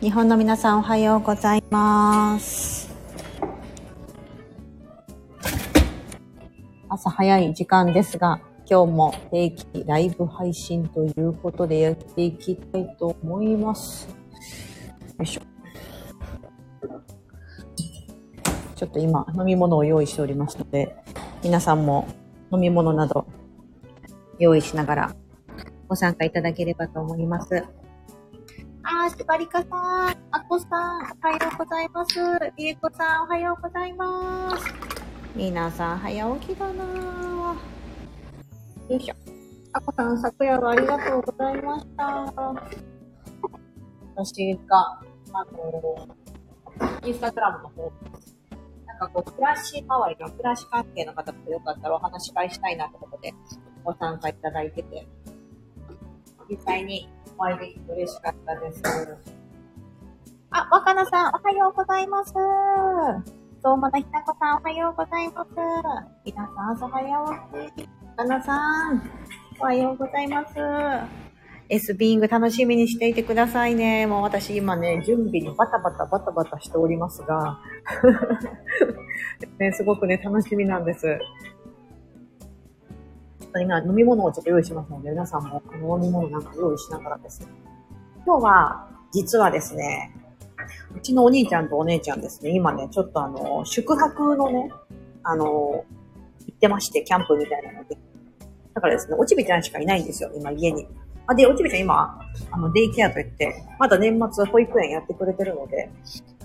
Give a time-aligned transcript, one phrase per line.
[0.00, 2.88] 日本の皆さんおはようございます。
[6.88, 8.40] 朝早い時間ですが、
[8.70, 14.08] 今日も定期ライブ配信ということでやっていきたいと思います。
[15.18, 15.40] よいしょ。
[18.76, 20.94] ちょっと今飲み物を用意しておりますので、
[21.42, 22.06] 皆さんも
[22.52, 23.26] 飲み物など
[24.38, 25.16] 用意しながら
[25.88, 27.64] ご参加いただければと思います。
[29.00, 32.18] あー、しばりかさん、あこさん、おはようございます。
[32.56, 34.64] りえこさん、おはようございます。
[35.36, 36.84] 皆さん、早起きだな
[38.88, 39.14] よいしょ。
[39.72, 42.04] あこさん、昨夜はありがとうございました。
[44.16, 45.00] 私が、
[45.32, 46.08] あの、
[47.06, 47.92] インスタグラムの方
[48.84, 53.32] なんかこう、暮らし周りの暮らし関係の方とよかったらお話し会したいなってことで
[53.84, 55.06] ご参加いただいてて、
[56.50, 58.82] 実際にお会いできて嬉しかったです。
[60.50, 62.34] あ、若菜さん、おはようございます。
[63.62, 65.50] どうもなひなこさん、おはようございます。
[66.24, 67.04] 皆さん、朝早
[67.76, 67.88] 起き。
[68.16, 69.10] 若菜さん、
[69.60, 70.54] おはようございます。
[71.68, 74.08] S ビーイング楽しみにしていてくださいね。
[74.08, 77.60] もう私今ね、準備にバタバタバタバタしておりますが、
[79.60, 81.20] ね、すごくね、楽しみなんです。
[83.48, 87.48] ょっと今、飲み物をちょっと用意しますので、皆さんもあの飲み物なんか用意しながらです。
[88.24, 90.14] 今日は、実はですね、
[90.94, 94.70] うちのお兄ちゃんとお姉ちゃんですね、今ね、ちょっとあの、宿泊のね、
[95.22, 95.44] あの、
[96.46, 97.96] 行ってまして、キャンプみたいなので。
[98.74, 100.86] だからですね、おちびちゃんしかいないんですよ、今家に。
[101.26, 105.90] あ、で、おちびちゃん今、あの、デイケアといって、まだ年末保育園やってくれてるので、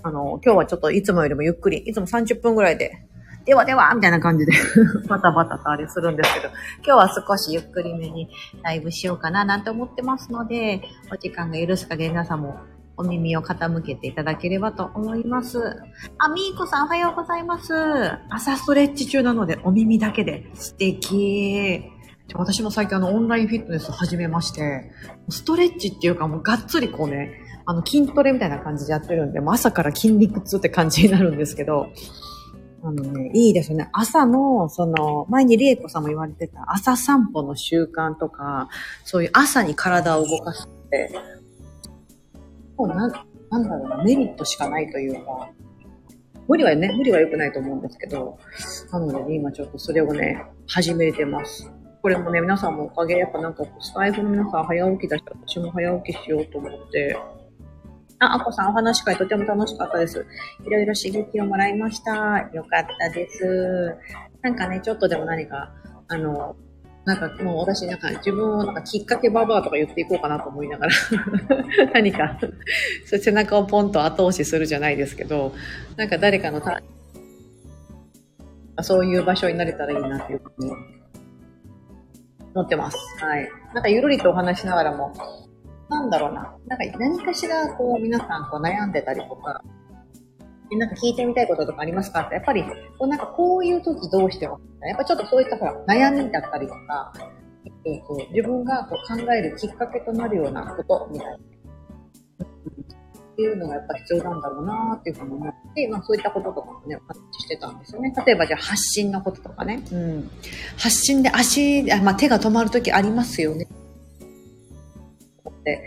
[0.02, 3.06] あの、今日はちょっといつもよりもゆっくり、いつも30分ぐらいで、
[3.44, 4.52] ではではみたいな感じで
[5.08, 6.48] バタバタとあれするんですけど、
[6.84, 8.30] 今日は少しゆっくりめに
[8.62, 12.56] ライブしようかななんて思ってますので、お時間が許す限り皆さんも
[12.96, 15.58] お耳を傾けていただければと思います。
[16.18, 17.72] あ、みーこさんおはようございます。
[18.30, 21.90] 朝ストレッチ中なのでお耳だけで素敵。
[22.32, 24.90] 私も最近あのオンラインフィットネス始めまして、
[25.28, 31.90] ストレッチっていうかもうがっつりこうね、あの筋トレみたいな感じでやってるんで、朝から筋肉痛って感じになるんですけど、
[32.86, 33.88] あのね、いいですよね。
[33.92, 38.68] 朝の、その、前にりえこさんも言われてた朝散歩の習慣とか、
[39.04, 41.10] そういう朝に体を動かすって、
[42.76, 43.12] もうなん、
[43.50, 45.48] なんだろうな、メリットしかないというか、
[46.46, 48.38] 無理はね、無理は良くないと思うんですけど、
[48.92, 51.72] なのでね、今ちょっとそれをね、始めてます。
[52.02, 57.16] これもね、皆さんもおかげで、やっぱなんか、スタイフの皆さん早起きだし、私も早起きしようと思って、
[58.32, 60.26] あ、あこさんお話し会とても楽しかったです。
[60.66, 62.48] いろいろ刺激をもらいました。
[62.52, 63.96] よかったです。
[64.42, 65.70] なんかね、ちょっとでも何か、
[66.08, 66.56] あの、
[67.04, 70.92] なんかもう私なんか自分をなんかきっかけババアとか言っていこうかなと思いながら
[71.92, 72.38] 何か
[73.04, 75.52] そう背中をポンと後押しするじゃないですけど
[75.96, 76.80] なんか誰かのた
[78.82, 80.72] そういう場所になれたらいいなっていうふうに
[82.54, 82.96] 思ってます。
[83.20, 83.48] はい。
[83.74, 85.12] なんかゆるりとお話しながらも
[85.88, 86.56] なんだろうな。
[86.66, 89.62] なんか何かしらこう皆さんこう悩んでたりとか、
[90.72, 92.64] なんか聞いてみたいこととかありますかって、やっぱり
[92.98, 97.12] こうなんかこういう時どうしても、やっぱちょっとそういったほら悩みだったりとか、
[97.84, 101.36] えっと自分がこう考えるきっかけとなるようなことみたいな。
[103.34, 108.14] っていうのがやっぱ必要なんだろうなっていうふうに思って、まあそういったこととかもね、お話ししてたんですよね。
[108.24, 109.82] 例えばじゃあ発信のこととかね。
[109.90, 110.30] うん。
[110.76, 113.66] 発信で足、あまあ手が止まる時ありますよね。
[115.64, 115.82] って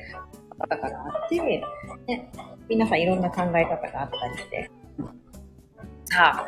[0.69, 2.31] だからあって、ね、
[2.67, 4.71] 皆さんいろんな考え方があったりして。
[6.05, 6.47] さあ、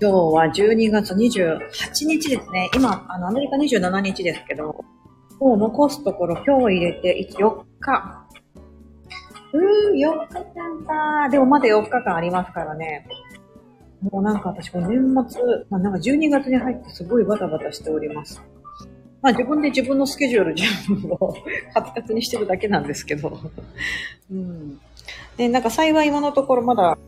[0.00, 1.60] 今日は12月28
[2.06, 2.70] 日ですね。
[2.74, 4.84] 今、あの、アメリカ27日ですけど、
[5.38, 8.26] もう残すところ今日入れて4日。
[9.52, 11.28] うー、4日間か。
[11.30, 13.06] でもまだ4日間ありますからね。
[14.02, 18.42] もうなんか私、この年末、まあ、なんか12月に入ってすごいバタバタしております。
[19.24, 21.34] まあ自分で自分のスケジュール自分を
[21.72, 23.40] カツカツにしてるだけなんですけど。
[24.30, 24.78] うん。
[25.38, 26.98] で、なんか幸い今のところまだ、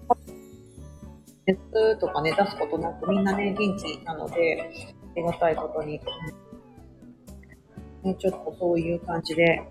[1.44, 1.60] 熱
[1.98, 4.62] とかね、出すことなくみんなね、元気なので、
[5.14, 6.00] ありがたいことに。
[8.02, 9.62] ね、ちょっとそういう感じで。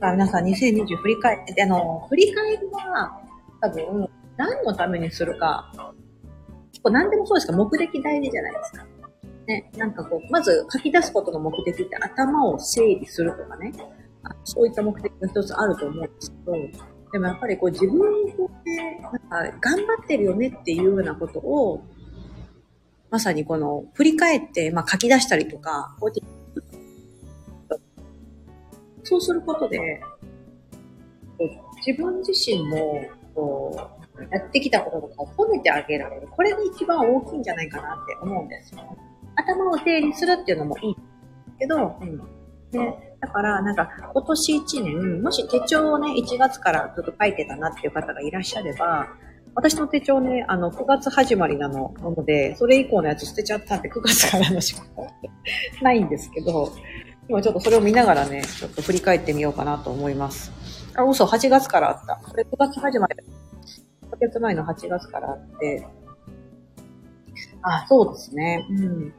[0.00, 3.20] さあ皆さん2020振り返って、あの、振り返りは、
[3.60, 5.72] 多分、何のためにするか、
[6.72, 8.84] 結構何でもそうですか、目的大事じゃないですか。
[9.46, 13.72] ね、なんかこう、まず書き出すことの目的って頭を整理するとかね、
[14.44, 16.52] そういった目的が一つあると思うんですけど、
[17.12, 18.40] でもやっぱりこう自分で、
[19.00, 21.82] なんか頑張ってるよねっていうようなことを、
[23.10, 26.42] まさにこの振り返って、まあ書き出したりとか、こうやって
[29.04, 30.00] そうすることで、
[31.84, 33.04] 自分自身も、
[33.34, 36.28] こう、やってきたこととかを褒めてあげられる。
[36.30, 38.96] これが一番大きいんじゃないかなって思うんですよ。
[39.36, 40.96] 頭を整理するっていうのもいい
[41.58, 42.18] けど、うん。
[42.70, 49.06] で、だから、なんか、今年1年、もし手帳をね、1月からずっと書いてたなっていう方がいらっしゃれば、
[49.54, 54.82] 私の手帳ね、あの、9月始まりなの、なので、それ以降のやつ捨てちゃったって9月からのしか
[55.82, 56.72] ないんですけど、
[57.28, 60.50] 今ちょっとそれを見ながらね、ちょっと振り返ってみようかなと思います。
[60.96, 62.16] あ、嘘、8月からあった。
[62.16, 63.16] これ9月始まり。
[64.06, 65.86] 1ヶ月前の8月からあって、
[67.62, 68.66] あ、そうですね。
[68.70, 69.14] うん。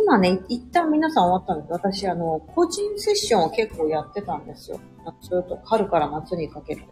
[0.00, 4.80] 今ね、一旦皆さん終わったんです私、あの、個人セッションを結構やってたんですよ。
[5.04, 6.82] 夏と、春から夏にかけて。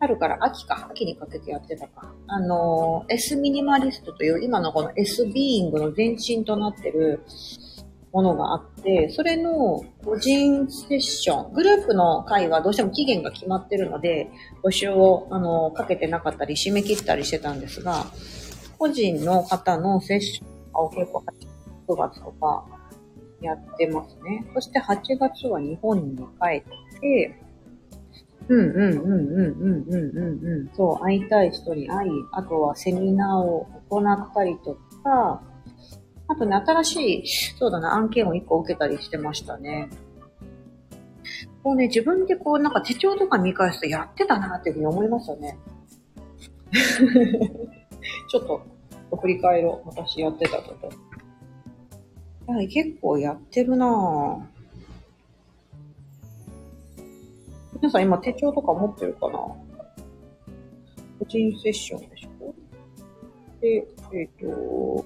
[0.00, 2.12] 春から秋か、秋にかけてやってたか。
[2.26, 7.20] あの、S ミニマリストという今のこの S ビーイングの前身となってる
[8.12, 14.28] ものがあって、それの個人セッション、グループの会はどうしても期限が決まってるので、
[14.64, 18.06] 募集を、あの、かけてなかったり、締め切ったりしてたんですが、
[18.76, 21.52] 個人の方のセッションを結構始め
[21.88, 22.64] 9月とか
[23.40, 24.44] やってますね。
[24.54, 27.38] そして8月は日本に帰って、
[28.48, 30.70] うんうんうんうんうんうんうんうん。
[30.74, 35.42] そう、会いたい人に会い、あとはセミナーを行ったりとか、
[36.28, 39.90] あとね、新しい、そうだな、案件を1個受けたりしてましたね。
[41.62, 45.58] こうね、自分でこう、なんか手帳とか見返すとやってたなっていうふうに思いますよね。
[48.28, 48.62] ちょっと、
[49.20, 49.88] 振り返ろう。
[49.88, 50.90] 私やってたこと。
[52.46, 54.40] はい、結構やってるなぁ。
[57.74, 59.38] 皆さん今手帳とか持ってるかな？
[59.38, 59.56] 個
[61.28, 62.54] 人セッションでしょ？
[63.60, 65.04] で、えっ、ー、と、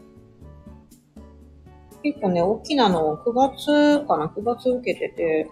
[2.02, 5.48] 結構ね、大きなのを9月かな ?9 月受けてて、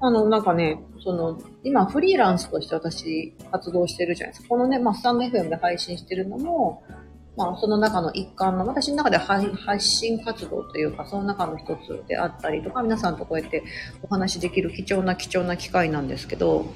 [0.00, 4.48] あの、なんかね、その、今フリーランスとして私活動してるじゃないですか。
[4.50, 6.82] このね、まあ、スタンド FM で配信してるのも、
[7.36, 13.64] まあ、その中の一環の、私の中で発信活動というか、その中の一つであったりとか、皆さんとこうやって
[14.02, 16.66] お話しできる貴重な貴重な機会なんですけど、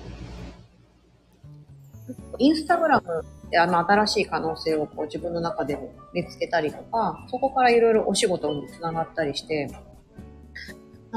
[2.38, 9.68] インスタグラムであの新しい可能性をこう自分の中でも見つけたりとか、そこからいろいろお仕事につながったりして、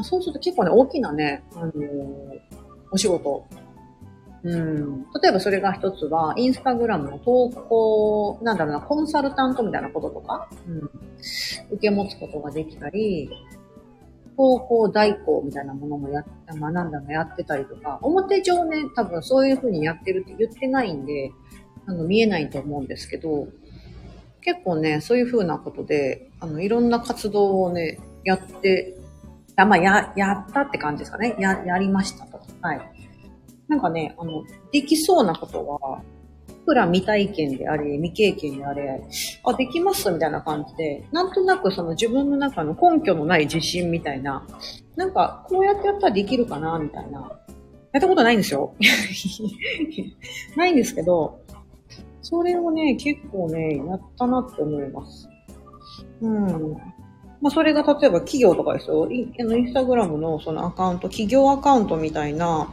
[0.04, 2.40] そうすると結構ね、大きなね、あのー、
[2.92, 3.46] お仕事
[4.44, 5.06] うん。
[5.22, 10.78] 例えばそれが一つは、インスタグラムの投稿、なんだろうな、コンサルタントみたいなこととか、うん。
[11.72, 13.30] 受け持つことができたり、
[14.36, 21.32] 投稿代行みたいなものもや、学んだのやってたりとか、表上ね、多分そういう風にやってるって言ってないんで、
[21.86, 23.48] あの、見えないと思うんですけど、
[24.42, 28.98] 結構ね、そういう風なことで、あの、いろんな活動をね、やって、
[29.56, 31.36] あまあ、や、やったって感じですかね。
[31.38, 32.40] や、やりましたと。
[32.62, 32.91] はい。
[33.72, 36.02] なんかね、あの、できそうなことは、
[36.50, 39.02] いくら未体験であれ、未経験であれ、
[39.46, 44.46] あ、できますみたいな感じで、なんとなくその自分の中の根拠のない自信みたいな、
[44.98, 47.32] なんか、こうやってやったらできるかなみたいな。
[47.94, 48.76] やったことないんですよ。
[50.58, 51.40] ないんですけど、
[52.22, 55.30] それをね、結構ね、やったなって思います。
[56.20, 56.74] うん。
[57.42, 59.10] まあ、それが例えば企業とかですよ。
[59.10, 62.68] インスタグラムのそのアカウント、企業アカウントみたいな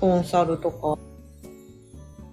[0.00, 0.98] コンサルとか、も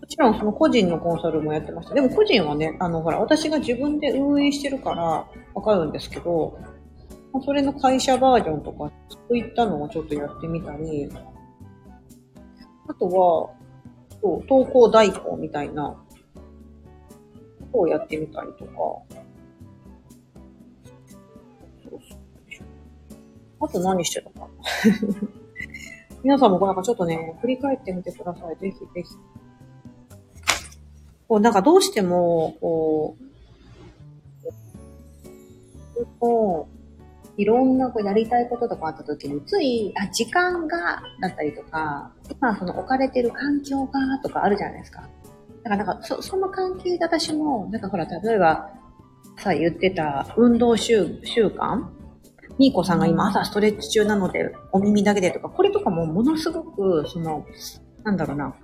[0.08, 1.96] ちろんその個人のコンサルもやってました。
[1.96, 6.60] でも個人はね、あの、ほら、私が自分で運営してるからわかるんですけど、
[7.44, 11.10] それの会社バージョンとか、そういったのをちょっとやってみたり、
[12.88, 13.50] あとは、
[14.22, 15.98] そう、投稿代行みたいなこ
[17.74, 18.72] とをやってみたりとか、
[23.60, 25.45] あと何してたかな。
[26.26, 28.56] 皆さんもなんかちょっとね、振り返ってみてください。
[28.56, 29.04] ぜひぜひ。
[31.28, 33.16] こう、なんかどうしても、こ
[35.96, 36.68] う、こ
[37.38, 45.02] う、いろんなこうやりたいこととかあった時に、つい、あ、時間が、だったりとか、今その置かれてる環境が、とかあるじゃないですか。
[45.64, 48.72] だからなんか、そ、その関係で私も、なんかほら、例えば、
[49.38, 51.86] さ、言ってた運動習習慣
[52.58, 57.46] みーこさんが今朝ストレッチ中なので、お耳だけでとか、これとかもものすごく、その、
[58.04, 58.56] なんだろうな、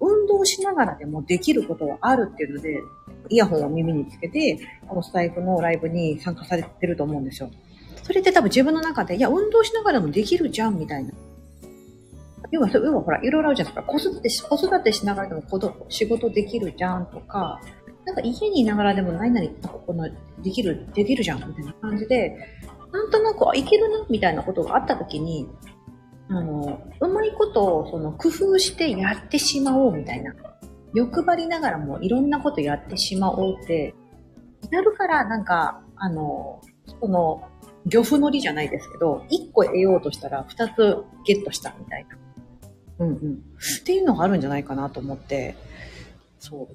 [0.00, 2.80] 運動しながらでもできることはあるっていうので、
[3.28, 7.50] イヤホンを耳につけて、このスタイフのライブに参加されてると思うんですよ。
[8.02, 11.12] それって多分自分の中で、いや、運動しながらもできるじゃん、みたいな。
[12.50, 13.92] 要は、要はほら、いろいろあるじゃないですか。
[13.92, 17.60] 子育てし、子育てしながらでも子供仕事できるじゃんとか、
[18.06, 20.08] なんか家にいながらでも何々、ここの、
[20.42, 22.34] できる、できるじゃん、みたいな感じで、
[22.92, 25.48] なんとなく、あいけるな、みたいなことがあった時に、
[26.28, 30.34] あの、うまいことをその工夫してやってしまおうみたいな。
[30.94, 33.94] 欲張りながらもいろんなことやってしまおうって、
[34.70, 36.60] なるからなんか、あの、
[37.00, 37.42] その、
[37.86, 42.18] 漁夫のりじゃないですけど、一個得ようとしたら二つゲットしたみたいな。
[42.98, 43.14] うんうん。
[43.34, 45.54] っていうのがあるんじゃないかなと思って、
[46.38, 46.74] そう。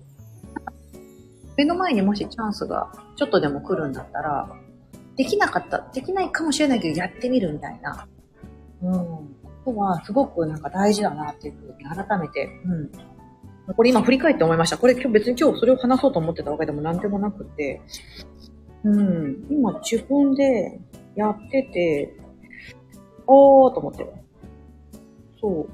[1.57, 4.49] 目の前にもしチャンスがちょっとでも来るんだったら、
[5.15, 8.07] できなかった、できないかもしれないけどやってみるみたいな。
[8.81, 9.33] うん。
[9.63, 13.75] ことはすごくなんか大事だなっていうふうに改めて、うん。
[13.75, 14.77] これ今振り返って思いました。
[14.77, 17.81] これ今日別に今日それを話そうと思ってたわけでも何でもなくて、
[18.83, 19.45] うん。
[19.49, 20.79] 今自分で
[21.15, 22.13] やってて、
[23.25, 24.05] おーと思って。
[25.39, 25.69] そう。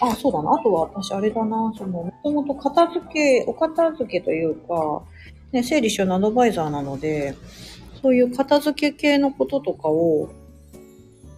[0.00, 0.52] あ、そうだな。
[0.52, 1.72] あとは私あれだな。
[1.76, 5.02] その、もともと片付け、お片付けというか、
[5.52, 7.34] ね、整理収納アドバイザーなので、
[8.06, 10.28] そういう片付け系のこととかを、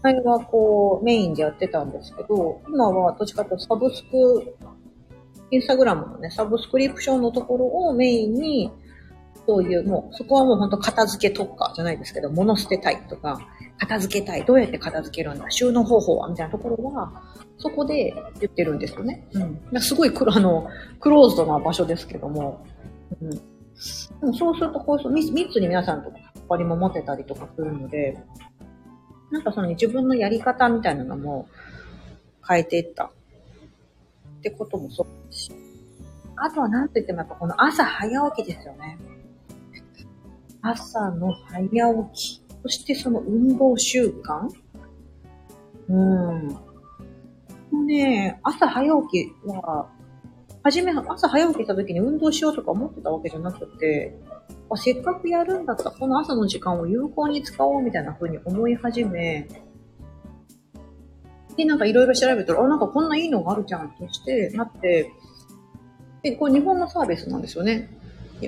[0.02, 4.54] 前はこう、メインでやってたんですけど、今はどっちかというとサブスク、
[5.50, 8.70] インスタグラムのね、サブスクリプションのところをメインに、
[9.46, 13.40] そういう、もう、そこはもう本当片付け特化じゃないですけど、物捨てたいとか、
[13.78, 17.10] 片付けたい、どうやって片付けるんだ、収納方法はみたいなところは、
[17.56, 19.26] そこで言ってるんですよね。
[19.32, 19.38] う
[19.78, 19.80] ん。
[19.80, 20.68] すごい、あの、
[21.00, 22.62] クローズドな場所ですけども、
[23.22, 23.58] うん。
[24.20, 28.18] でもそうすると、こう、密に皆さんと関わりも持てたりとかするので、
[29.30, 31.49] なんかその自分のやり方みたいなのも
[32.47, 33.11] 変えていったっ
[34.42, 35.52] てこともそうだし、
[36.37, 38.99] あとはなんと言ってもやっぱこの朝早起きですよね。
[40.62, 42.42] 朝の早起き。
[42.62, 44.49] そしてその運動習慣
[45.88, 46.49] うん。
[46.49, 46.61] も
[47.73, 49.88] うね、朝早起きは、
[50.68, 54.14] はじめ、朝早起きした時に運動しようとか思ってたわけじゃなくて、
[54.68, 59.48] あせっかくやるんだったら、この朝の時間を有効に使おうみたいな風に思い始め、
[61.56, 65.10] で、なんかいろいろ調べたら、あ、なんかこんないいのがあるじゃんとしてなって、
[66.22, 67.88] で、これ日本のサービスなんですよね。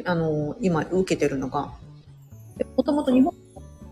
[0.04, 1.72] あの、今受けてるのが。
[2.76, 3.32] もともと日本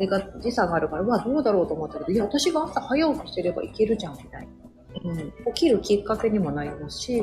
[0.01, 4.47] が時差があるから、わ、どうだろうと思ったけど、いや、私が朝早起きしてればいけるじゃん、みたい
[5.03, 5.13] な。
[5.13, 5.33] うん。
[5.55, 7.23] 起きるきっかけにもなりますし、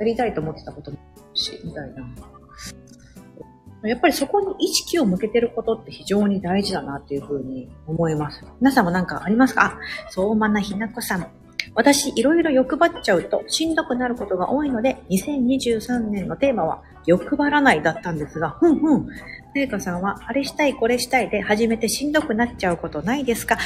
[0.00, 3.88] やりたいと思ってたこともあるし、みたいな。
[3.88, 8.44] やっぱりそこに意識を向けてることって非常に大事だなっていうふうに思います。
[8.60, 9.64] 皆さんもなんかありますか？
[9.64, 9.78] あ、
[10.10, 11.26] 相馬なひなこさん。
[11.74, 19.06] 私、いろいろ欲張っちゃうとしんどくなることが多いので、2023年のテーマは欲張らないだったんですが、ふんふん。
[19.06, 23.56] ねえかさんは、あれしたい、これしたいで始めてしんどくなっちゃうことないですか？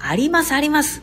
[0.00, 1.02] あります、あります。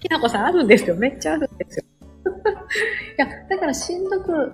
[0.00, 0.96] ひなこさんあるんですよ。
[0.96, 1.84] めっちゃあるんですよ。
[2.26, 4.52] いや、だからしんどく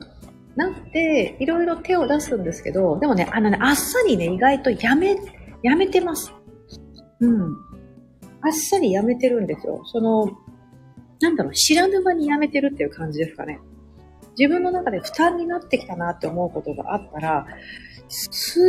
[0.57, 5.17] なって、いろいろ手を出すんですけど、でもね、あのね、あっさりね、意外とやめ、
[5.63, 6.33] やめてます。
[7.21, 7.57] うん。
[8.43, 9.83] あっさりやめてるんですよ。
[9.87, 10.27] その、
[11.21, 13.61] なんだろう、知らぬ間にやめてるっていう感じですかね。
[14.39, 17.47] 自分の中で負担になってきたなって思うことがあったら、
[18.09, 18.61] ス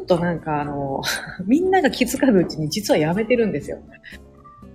[0.00, 1.00] ーッとなんかあの、
[1.46, 3.78] みんなが気づかぬうちに実はやめてるんですよ。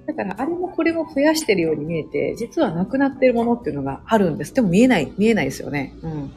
[0.08, 4.54] だからあれもこれも増やしてるように見えて、実はなくなってるものっていうのがあるんです。
[4.54, 5.94] でも見えない、見えないですよね。
[6.02, 6.32] うん。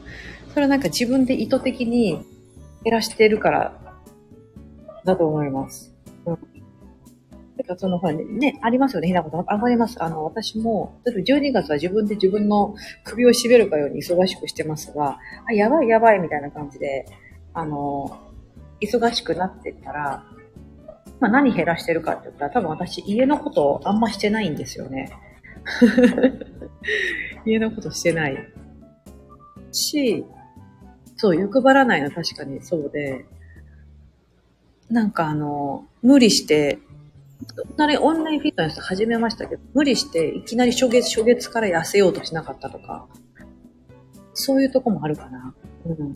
[0.49, 2.21] それはなんか自分で意図的に
[2.83, 3.73] 減らしてるから
[5.05, 5.93] だと思います。
[6.25, 6.37] うん。
[7.57, 9.45] だかそのほらね、ね、ありますよね、ひなこと。
[9.47, 10.03] あります。
[10.03, 12.75] あの、私も、例えば12月は自分で自分の
[13.05, 17.05] 首を絞めるかように忙しくしてますが、あ、やばいやばいみたいな感じで、
[17.53, 18.19] あの、
[18.81, 20.25] 忙しくなってったら、
[21.21, 25.11] まあ何減らしてるかって言ったら多分私家のことあんましてないんですよね。
[27.45, 28.37] 家のことしてない。
[29.71, 30.25] し、
[31.15, 33.25] そう、欲張らないのは確かにそうで、
[34.89, 36.79] なんかあの、無理して、
[37.77, 43.07] なりオンラインフィットネス始めましたけど、無理していきなり初月初月から痩せようとしなかったとか、
[44.33, 45.53] そういうとこもあるかな。
[45.85, 46.13] うん。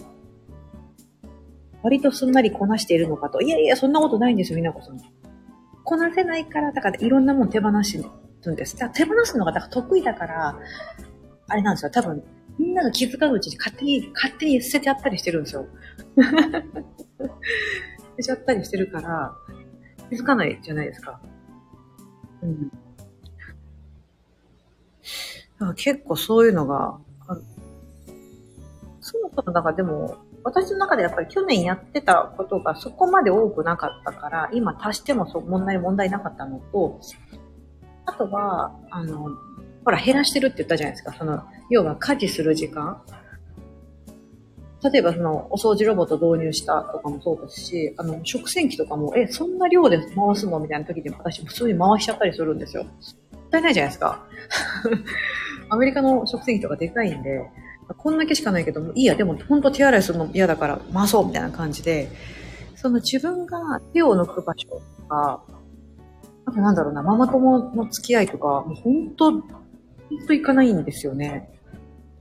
[1.86, 3.42] 割とすんなりこなしているのかと。
[3.42, 5.00] いやいや、そんなことないんですよ、みなこさん。
[5.84, 8.76] こなせないから、だからいろんなもん手放しるんです。
[8.76, 10.58] 手放すのがだから得意だから、
[11.48, 11.92] あれなんですよ。
[11.92, 12.24] 多分、
[12.58, 15.68] みんなが気づかぬうちに勝手に、勝手に捨ててやったりしてるんですよ。
[16.18, 16.26] 捨
[18.18, 19.36] てちゃったりしてるから、
[20.10, 21.22] 気づかないじゃないですか。
[22.42, 22.70] うん。
[22.70, 22.76] だ
[25.60, 27.44] から結構そういうのがある。
[29.02, 37.02] そもそもなんかでも、私の中でやっぱり去年やってたことがそこまで多くなかったから、今足してもそ問題問題なかったのと、
[38.06, 39.32] あとは、あの、
[39.84, 41.14] ほら減らしてるって言ったじゃないですか。
[41.18, 43.02] その、要は家事する時間。
[44.84, 52.84] 例えばその、お掃除ロボット導入したとかもそうですし、あの、食洗機とかも、え、そんな量で回すのみたいな時に私普通に回しちゃったりするんですよ。
[52.84, 54.24] もったいないじゃないですか。
[55.70, 57.50] アメリカの食洗機とかでかいんで、
[57.94, 62.10] こんだけしかないけども、いいや、でも本当手洗いするの嫌だから回そうみたいな感じで、
[62.76, 65.44] その自分が手を抜く場所とか、
[66.46, 69.42] あとなんだろうな、ママ友の付き合いとか、もう本当、本
[70.28, 71.52] 当行かないんですよね。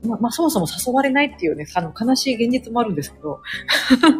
[0.03, 3.41] ま、まあ、そもそも誘われないっていうね、あの、悲しい現実もあるんですけど、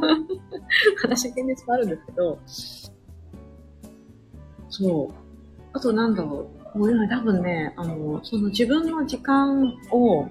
[1.08, 2.40] 悲しい現実もあるんですけど、
[4.70, 5.14] そう。
[5.74, 6.78] あとなんだろう。
[6.78, 10.28] もう今多分ね、あの、その自分の時間を、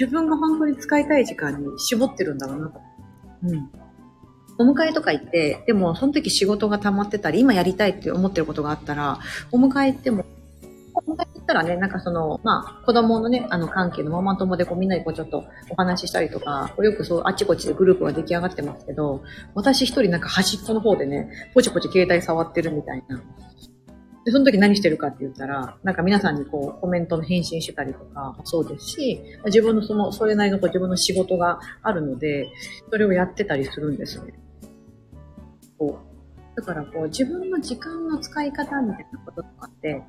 [0.00, 2.80] 自分が本当に使いたい時間に絞ってるんだろうなと。
[3.44, 3.70] うん。
[4.58, 9.18] お迎えとか行って、でもその時仕事が溜まってたり、今やりたいって思ってることがあったら、
[9.52, 10.24] お迎え行っても
[10.94, 19.22] お迎え行ったらね、なんかその、まあ、子供のね、あの関係のママ友でこうみんなでこうちょっとお話ししたりとか、よくそうあっちこっちでグループが出来上がってますけど、
[19.54, 23.22] 私一人なんか端っこの方でね、ポチポチ携帯触ってるみたいな。
[24.24, 32.48] で、その時何してるかって言ったら、なんか皆さんにこうコメントの返信してたりとかもそうですし、自分のその、それなりのこう自分の仕事があるので、
[32.90, 34.34] それをやってたりするんですね。
[35.78, 36.56] こう。
[36.56, 40.02] だからこう自分の時間の使い方みたいなこととかって、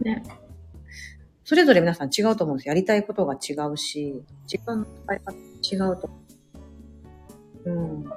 [0.00, 0.22] ね。
[1.44, 5.32] それぞれ皆さん違うと思うんですやりたいことが違うし、時間の使い方
[5.86, 6.22] 違うと思。
[7.64, 8.02] うん。
[8.02, 8.08] で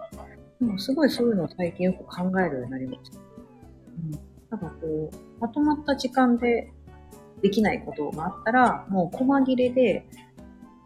[0.62, 3.19] もすごいそういうのを最近よく考えるようになりました。
[3.19, 4.35] うん。
[4.55, 6.71] なんかこう、まとまった時間で
[7.41, 10.07] できないことがあったら、もう細切れで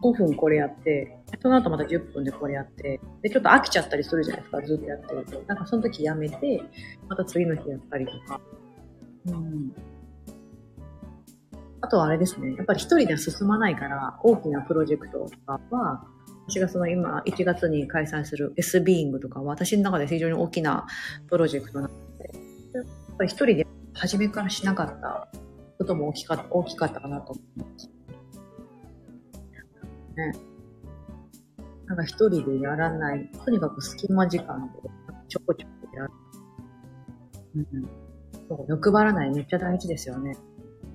[0.02, 5.42] 5分これやって、その後また10分でこれやって、で、ちょっと飽きちゃったりするじゃないですか、ずっとやってると。
[5.46, 6.62] なんかその時やめて、
[7.08, 8.40] また次の日やったりとか。
[9.26, 9.72] うん。
[11.82, 12.54] あとはあれですね。
[12.56, 16.04] やっぱり一人では進まないから、大きなプロジェクトとかは、
[16.48, 20.86] 私がその今、1月に開催する S ビーイングとかは、私の中で非常に大きな
[21.28, 22.32] プロジェクトなので、
[23.20, 25.28] ぱり一人で初めからしなかった
[25.78, 27.90] ことも大きかった、大きかったかなと思います。
[30.16, 30.32] ね。
[31.86, 34.88] なんか一人でやらない、とにかく隙間時間で
[35.28, 36.10] ちょこちょこやる。
[37.56, 38.66] うん。
[38.68, 40.36] 欲張らないめっちゃ大事ですよね。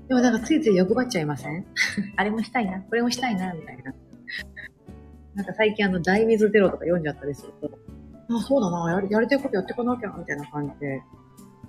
[0.07, 1.65] でもなんかついつい欲張っちゃいません？
[2.17, 3.93] あれもしたいな、これもしたいな、みたいな。
[5.35, 7.77] なんか最近あの、大水ゼロとか読んじゃったりすると、
[8.29, 11.03] あ、そうだな、やりやりたいことやっていかなきゃ、みたいな感じで。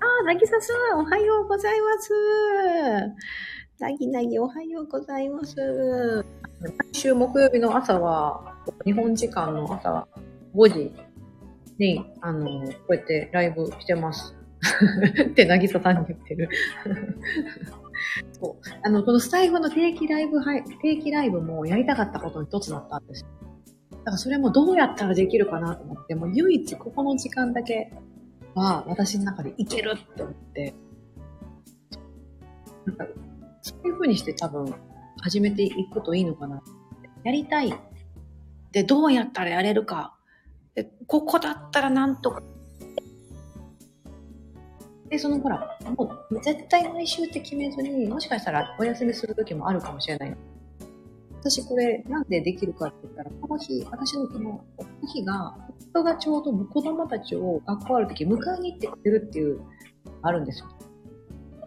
[0.00, 2.12] あ、なぎささん、おはようございます。
[3.78, 5.54] なぎなぎ、おはようございます。
[6.60, 10.06] 来週木曜日の朝は、日本時間の朝
[10.54, 10.92] 5時
[11.78, 14.34] に、あの、こうやってライブしてます。
[15.30, 16.48] って、なぎささんに言ってる。
[18.32, 18.68] そう。
[18.82, 20.38] あの、このスタイフの定期ライブ、
[20.82, 23.24] 定期ライブもやりたかったことの一つだったんです。
[23.24, 27.92] だからそれもどうやったらできるかなと思って、もう唯一ここの時間だけ
[28.56, 30.74] は私の中でいけるって思って、
[32.86, 33.06] なんか、
[33.62, 34.74] そういう風にして多分
[35.20, 36.62] 始めていくといいのかな。
[37.22, 37.72] やりたい。
[38.72, 40.16] で、どうやったらやれるか。
[40.74, 42.42] で、ここだったらなんとか
[45.08, 50.36] で、そのほら、もう絶対毎週って決めずに、もしかしたらお休みする時もあるかもしれない。
[51.48, 54.64] 私これなんでできるかって言ったら、この日、私のこの、
[55.14, 55.56] 日が、
[55.92, 59.60] 夫がちょうど子供たちを学校ある時迎えに行ってくれるっていう、
[60.22, 60.66] あるんですよ。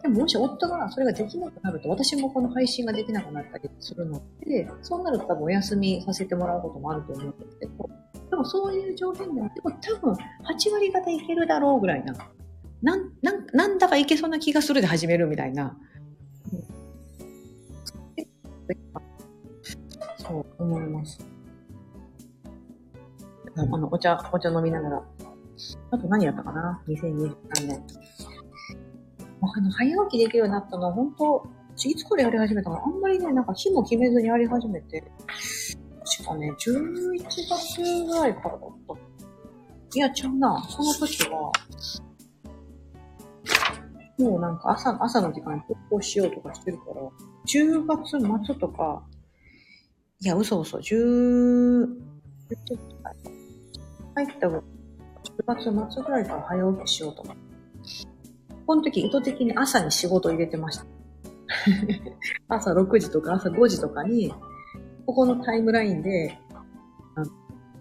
[0.02, 7.90] でももし夫がそれができなくなると、私もこの配信ができなくなったりするので、そうなると多分お休みさせてもらうこともあると思うんですけど、
[8.30, 10.16] でもそういう条件でも、でも多分8
[10.72, 12.14] 割方いけるだろうぐらいな
[12.82, 15.76] なん、なん、なんだかいけそうな気がするで始めるみたいな。
[20.30, 21.18] そう思います。
[23.56, 25.02] あの、お茶、お茶飲みながら。
[25.90, 27.82] あと何やったかな ?2023 年。
[29.42, 31.44] あの、早起きできるようになったのは、本当
[31.84, 32.76] いつからやり始めたの？
[32.84, 35.02] あんまりね、なんか日も決めずにやり始めて、
[36.20, 38.94] 確かね、11月ぐらいからだった。
[39.96, 40.62] いや、ちゃうな。
[40.76, 41.50] この時は、
[44.18, 47.00] もうなんか朝、朝の時間に投稿しようとかしてるから、
[47.46, 49.02] 10月末とか、
[50.22, 51.86] いや、嘘嘘、10、
[54.14, 54.62] 入った10
[55.46, 55.62] 月
[55.94, 57.34] 末ぐらいから早起きしようとか。
[58.66, 60.84] この時意図的に朝に仕事入れてました。
[62.54, 64.34] 朝6時とか朝5時とかに、
[65.06, 66.38] ここのタイムラインで、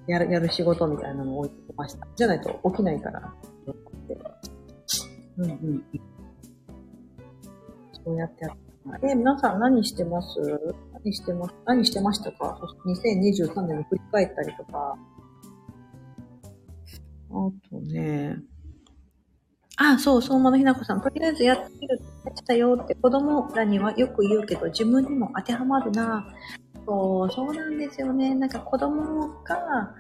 [0.08, 2.08] やる、やる仕事みたいなのを置いてました。
[2.16, 3.34] じゃないと起きないから。
[5.40, 5.84] うんうん。
[8.06, 8.56] そうやってやっ
[9.02, 10.40] てえ、皆さん何してます？
[11.04, 14.98] 何してま、何してましたか ?2023 年を振り返ったりとか。
[17.32, 17.34] あ
[17.70, 18.38] とね、
[19.82, 21.02] あ、そう、相馬のひなこさん。
[21.02, 26.28] とりあえずやってみるってしたよって子供らにはよく言うけど、自分にも当てはまるな。
[26.86, 28.36] そう、そうなんですよね。
[28.36, 29.96] なんか子供が、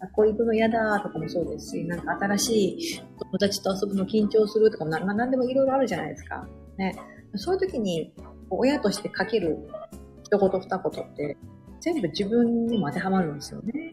[0.00, 2.50] 学校行くの嫌だとかもそうですし、なんか新し
[2.96, 6.44] い友達と遊ぶの緊張するとかも、な、まあ、何でもいろいろあるじゃないですか。
[6.76, 6.96] ね。
[7.36, 8.12] そういう時に、
[8.50, 9.56] 親としてかける
[10.32, 11.36] 一言二言って、
[11.80, 13.90] 全部自分にも当てはまるんですよね。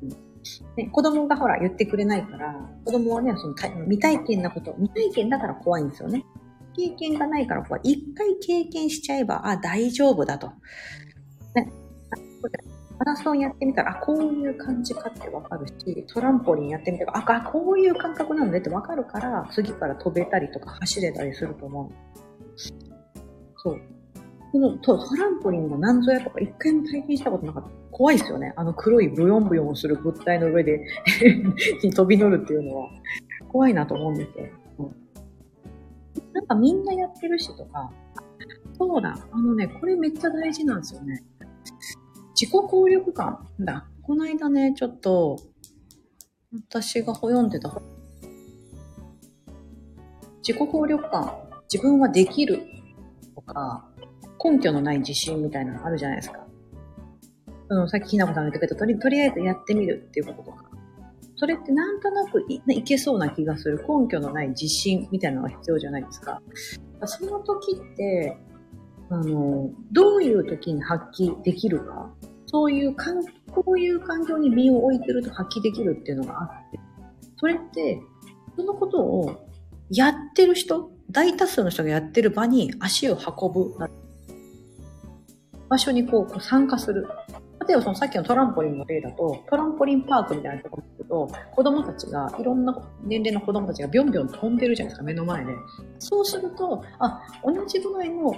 [0.00, 0.30] うん
[0.76, 6.24] ね、子供がほら言ってくれないから、子供はね、その未体験なこと、未体験だから怖いんですよね。
[6.76, 7.80] 経験がないから怖い。
[7.84, 10.48] 一回経験しちゃえば、あ、大丈夫だと。
[11.54, 11.70] ね、
[12.98, 21.90] マラソンやってみたら、あ、こういう感じかってわかるし、トランポリンやってみたら、あ、こういう感覚なんだってわかるから、次から飛べたりとか走れたりすると思う。
[23.56, 23.99] そう。
[24.52, 27.70] このトランポリンの何ぞやとか一回も体験したことなかった。
[27.92, 28.52] 怖いですよね。
[28.56, 30.84] あの黒いブヨンブヨンする物体の上で
[31.82, 32.88] に飛び乗るっていうのは
[33.48, 34.46] 怖いなと思うんですよ。
[34.78, 34.94] うん、
[36.32, 37.92] なんかみんなやってるしとか、
[38.78, 41.22] そうだ、あのね、これめっちゃ大事なんですよね。
[42.34, 43.86] 自己効力感だ。
[44.02, 45.36] この間ね、ちょっと、
[46.68, 47.80] 私が読んでた
[50.38, 51.32] 自己効力感、
[51.72, 52.62] 自分はできる
[53.34, 53.89] とか、
[54.42, 56.46] 根拠のない自信みたいなのあるじゃないですか。
[57.68, 60.70] その、さっきひなこさんが言ってくれたとり、とりあえずやってみるっていうこととか。
[61.36, 66.42] それってなんとなくいいけそうな気がする根拠のない自信みたいなのが必要じゃないですか。
[67.06, 68.36] その時って、
[69.08, 72.10] あの、どういう時に発揮できるか、
[72.46, 76.80] そういうかん、こういう環境に身を置いてると発揮できるっていうのがあって、
[77.38, 78.00] それって、
[78.56, 79.46] そのことを
[79.90, 83.74] やってる人、大多数の人がやってる場に足を運ぶ
[85.70, 87.08] 場所にこうこう参加する。
[87.66, 95.52] 例えばそのさっきのトランポリンの例だと、トランポリンパークみたいなところに行くと、子供たちが、いろんな年齢の子供たちがビョンビョン飛んでるじゃないですか、目の前で。
[96.00, 98.34] そうすると、あ、同じぐらいの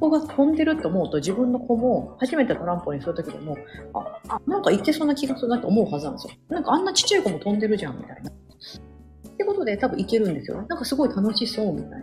[0.00, 3.56] 子が飛んでるって思うと、自分の子も初めてトランポリンするときでも、
[3.94, 6.34] あ、あ、なんか行ってそうな気がするなって思うはずなんですよ。
[6.48, 8.30] なんかあんなちっちゃい子も飛んでるじゃん、みたいな。
[8.30, 10.56] ってことで多分行けるんですよ。
[10.56, 11.98] なんかすごい楽しそう、みたいな。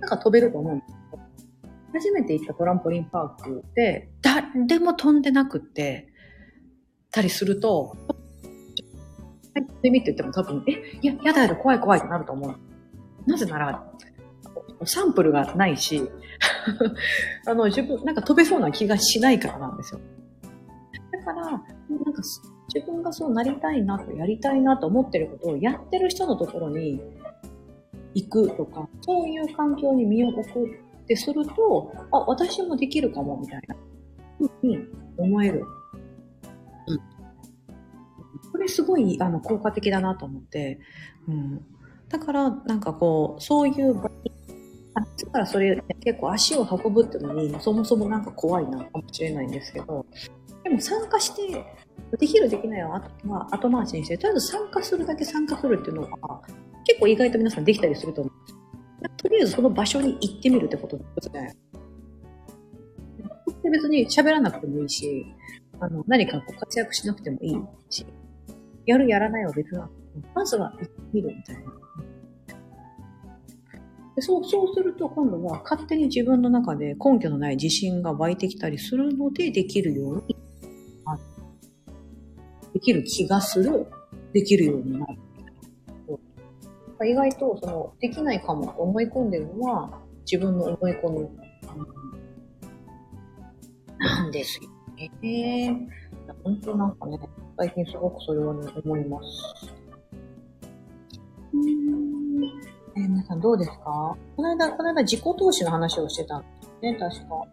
[0.00, 0.92] なんか飛べると思うんです
[1.92, 6.08] 初めて行ったトランポリンパークで、誰も飛んでなくて、
[7.10, 7.96] たりすると、
[9.54, 12.56] はい、で見てても多分、え、いや、やだやだ、怖い怖いってなると思う。
[13.26, 13.92] なぜなら、
[14.84, 16.08] サンプルがないし、
[17.46, 20.00] あの、自分、なんか飛べそうな気がしないからなんですよ。
[21.12, 21.62] だから、なんか、
[22.72, 27.00] 自分がそうなりたいなと、やりたいなと思ってることをやってる人のところに
[28.14, 33.74] 行くとか、そういう環境に身を置くってすると、あ、私もできるかも、みたいな、
[34.38, 34.78] ふうに
[35.16, 35.64] 思える。
[36.86, 36.98] うん。
[38.52, 40.78] これすごい、あの、効果的だなと思って、
[41.26, 41.64] うん。
[42.08, 44.32] だから、なんかこう、そういう場に、
[44.94, 50.06] あだからそれ、結構足を運ぶっていうのに、そもそもなんか怖いなかもしれないんですけど、
[50.62, 51.64] でも参加して、
[52.18, 56.42] できるできないは後,、まあ、後回しにして、とりあえず参加するだけ参加するっていうのは、
[56.84, 58.59] 結構意外と皆さんできたりすると思うんです
[59.08, 61.56] とりあえずその場所に行ってみるってことですね。
[63.70, 65.26] 別に喋らなくてもいいし、
[65.78, 67.56] あの、何かこう活躍しなくてもいい
[67.88, 68.06] し、
[68.86, 69.88] やるやらないは別な
[70.34, 71.62] まずは行ってみるみたいな。
[74.16, 80.36] でそう、そうすると今度は勝手に自分の中で根拠のない自信が湧いてきたりするのでできるように、
[82.74, 83.86] できる気がする、
[84.32, 85.18] できるようになる。
[87.06, 91.28] 意外とそのできないかもと思い込んでるのは自分の思い込み
[93.98, 94.70] なんですよ
[95.22, 95.88] ね。
[96.44, 97.18] 本当なんかね、
[97.58, 99.74] 最近すごくそれはね、思います。
[102.96, 107.46] えー、皆さんどうですかこの間、この間自己投資の話をしてたんですね、確か。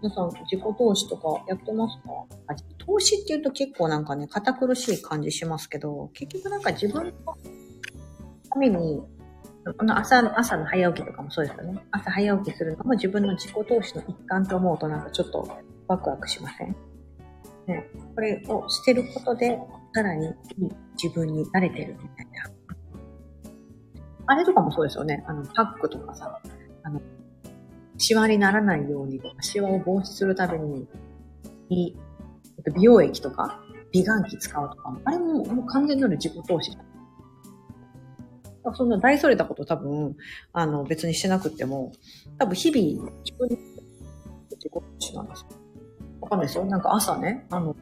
[0.00, 2.10] 皆さん、自己投資とかやってますか？
[2.46, 7.12] あ投資って言うと結構なんかね、堅苦しい感じしますけど、結局なんか自分の
[8.50, 9.02] ために、
[9.76, 11.84] この朝の、朝の早起きとかもそうですよね。
[11.90, 15.48] 朝早起きするのも自分の自己投資の一環と思うとなんかちょっと
[15.88, 16.76] ワクワクしません？
[17.66, 17.90] ね。
[18.14, 19.58] これをしてることで、
[19.94, 20.32] さらに
[21.02, 22.50] 自分に慣れてるみたいな。
[24.26, 25.24] あれとかもそうですよね。
[25.26, 26.40] あの、パックとかさ、
[26.82, 27.00] あの、
[27.98, 30.86] シワにならないようにとか、シワを防止するために、
[32.74, 33.60] 美容液とか、
[33.92, 36.76] 美顔器使うとか、あれももう完全なる自己投資。
[38.74, 40.16] そんな大それたこと多分、
[40.52, 41.92] あの、別にしてなくても、
[42.38, 45.50] 多分日々、自分自己投資なんですか
[46.20, 46.64] わかんないですよ。
[46.66, 47.74] なんか朝ね、あの、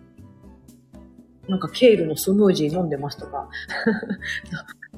[1.48, 3.48] なんかケールのスムージー飲んでますとか、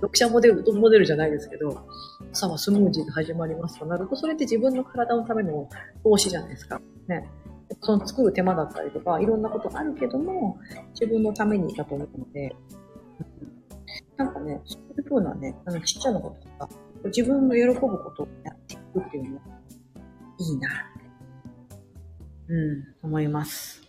[0.01, 1.87] 読者モデル、モデルじゃないですけど、
[2.33, 5.69] 朝はスムージーで始まりますとなると、それって自分の体のための
[6.03, 6.81] 投資じゃないですか。
[7.09, 7.29] ね。
[7.83, 10.59] その作る手間だったりとか、いろんなことあるけども、
[10.93, 12.55] 自分のためにだと思うので、
[14.17, 16.71] なんかね、そういうふうなね、あのちっちゃなこととか、
[17.05, 19.43] 自分の喜ぶことをやっていくっていうのは、
[20.39, 20.69] いいな、
[22.49, 23.88] うん、思います。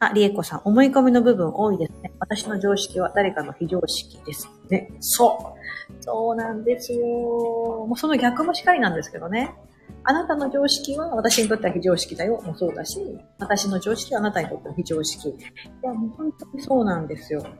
[0.00, 2.12] あ、りえこさん、思い込みの部分多いですね。
[2.18, 4.92] 私の常識は誰かの非常識ですね。
[5.00, 5.56] そ
[5.90, 6.02] う。
[6.02, 7.06] そうなんですよ。
[7.06, 9.54] もうその逆もしかりなんですけどね。
[10.02, 12.98] あなたの常識は私にとっては非常識だよもうそうだし、
[13.38, 15.28] 私の常識はあなたにとっては非常識。
[15.30, 15.34] い
[15.82, 17.42] や、もう本当にそうなんですよ。
[17.42, 17.52] なん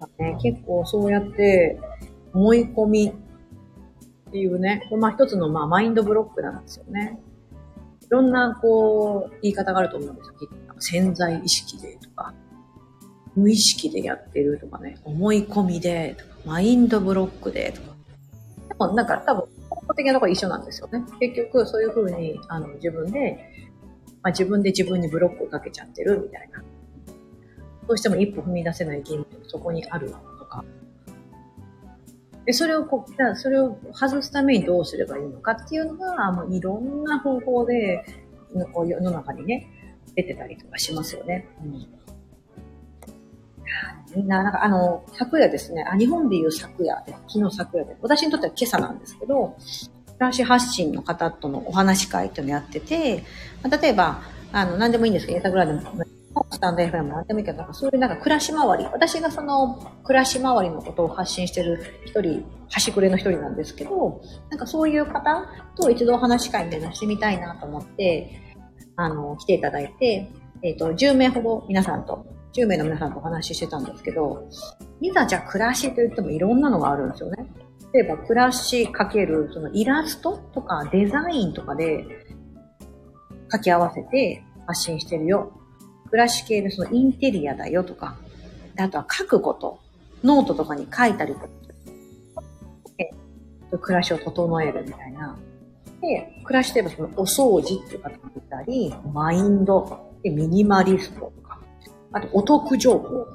[0.00, 1.78] かね、結構そうやって
[2.32, 3.12] 思い込み
[4.28, 7.20] っていうね、まあ一つのまあマインドブロックなんですよね。
[8.06, 10.50] いろんなこう言い方があると思うんですよ。
[10.78, 12.34] 潜在意識でとか、
[13.34, 17.96] 無意識でやってるとかね、思い込みでとか、マインドブロックでとか。
[18.68, 21.04] でもなんか多分、根本的なところ一緒なんですよね。
[21.20, 23.52] 結局そういうふうにあの自分で、
[24.22, 26.62] まあ、自分で自分にブロックをかけちゃってるみたいな。
[27.88, 30.64] どうしても一歩踏み出せない原因ってそこにあるとか。
[32.46, 38.04] で、それをこう、じゃあそれを外すためにどうすればいいのかっていうのが、もういろんな方法で、
[38.72, 39.68] こう世の中にね、
[40.14, 41.48] 出てたりとかしますよね。
[44.14, 49.56] うん、な、なんかあの、昨夜ですね、あ、日本でいう昨夜、昨日昨夜で、私にとっては今朝なんですけど、
[50.16, 53.24] 暮らし発信の方とのお話会っていうのをやってて、
[53.62, 55.80] まあ、例えば、あの、何でもいいんですけど、インタグラでも、
[56.50, 64.20] スタンド FM も何でもいいけど、そういうなんか暮らし回り、私がその暮らし回りのことを発信してる一人、端くれの一人なんですけど、
[64.50, 65.46] なんかそういう方
[65.76, 68.40] と一度お話し会みたいなしてみたいなと思って、
[68.96, 70.30] あの、来ていただいて、
[70.62, 74.48] えっ、ー、と、10名ほど皆さんと、10名の皆さんとお話ししてたんですけど、
[75.00, 77.46] いざじゃあ暮らしといってもいろんなのがあるんですよね。
[77.92, 82.04] 例えば暮らしかける、そのイラストとかデザインとかで
[83.44, 85.52] 掛け合わせて発信してるよ。
[86.16, 88.16] 暮らし系のそのインテリアだよとか、
[88.78, 89.80] あとは書くこと、
[90.24, 91.48] ノートとかに書いたりとか、
[93.78, 95.36] 暮らしを整えるみたいな。
[96.00, 101.60] で、暮らしといえばそのお掃除っていう方もいたり、マインド、でミニマリストとか、
[102.12, 103.26] あとお得情報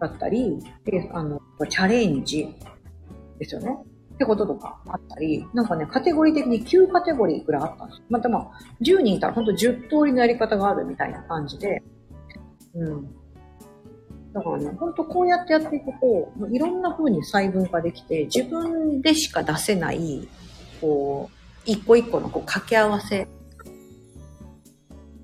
[0.00, 2.54] だったり、で、あの、チャレンジ
[3.40, 3.76] ですよね。
[4.20, 8.04] ってこととかあったり、なんかね、カテゴリー的に9カテゴリーくらいあったんですよ。
[8.10, 8.50] またまあ、
[8.82, 11.82] 10人いたらほんと10通りのやり方があるみたいな感じで、
[12.74, 13.08] うん。
[14.34, 20.28] だからね、ほんとこうやってやっていくと、いろんな風に細分化できて、自分でしか出せない、
[20.82, 23.26] こう、一個一個のこう掛け合わせ、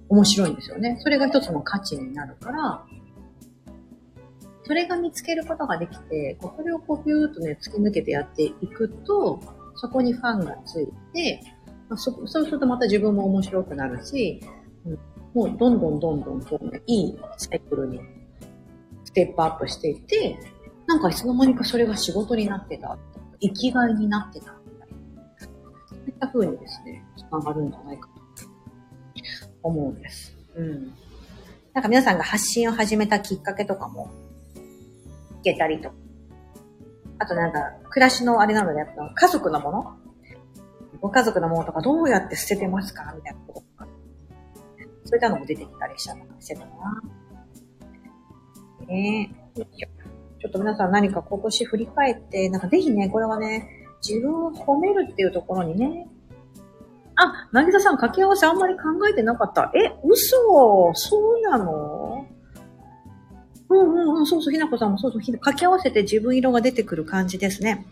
[0.08, 0.96] 面白いんですよね。
[1.00, 2.82] それが一つの価値になるから、
[4.66, 9.40] それが見つけることができて、これをこうピューっとね、突き抜けてやっていくと、
[9.76, 11.40] そこにファンがついて、
[11.88, 14.42] まあ、そそうするとまた自分も面白くなるし、
[14.84, 14.98] うん、
[15.34, 18.00] もうどんどんどんどんこうね、いいサイクルに
[19.04, 20.36] ステップアップしていって、
[20.88, 22.98] なんかいつの間にかそれが仕事になってた、
[23.40, 24.46] 生きがいになってた、
[25.38, 25.48] そ
[25.94, 28.48] ういった風にですね、繋がるんじゃないかと
[29.62, 30.36] 思うんです。
[30.56, 30.92] うん。
[31.72, 34.10] なんか皆さんが発信を始めたきっかけとかも
[35.52, 35.94] けたりとか。
[37.18, 39.96] あとなんか、暮らしのあれなので、やっぱ家族のもの？
[41.00, 43.12] ご家族のものとかどうやって捨ててますか？
[43.16, 43.86] みたいなこととか。
[45.04, 46.66] そういったのも出てきたりしたしてたな。
[48.86, 49.62] ねえ。
[49.62, 53.68] ちょっと皆さん何か今年振り返って、なんかぜひね、これはね、
[54.06, 56.08] 自分を褒めるっていうところにね、
[57.14, 59.72] あ、なぎささん掛け合わせあんまり考えてなかった。
[59.74, 60.92] え、嘘？
[60.94, 62.15] そうなの？
[63.68, 67.86] うんうんうん、そうそう、ひなこさんもそうそう、掛け合わせて自分色が出てくる感じですね。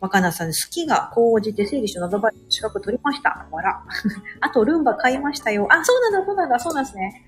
[0.00, 3.46] 若菜さん、好きが高じて整理収納アドバイス資格取りました。
[3.50, 3.82] わら。
[4.40, 5.66] あと、ルンバ買いましたよ。
[5.70, 7.22] あ、そうなんだ、そうなんだ、そうなんですね。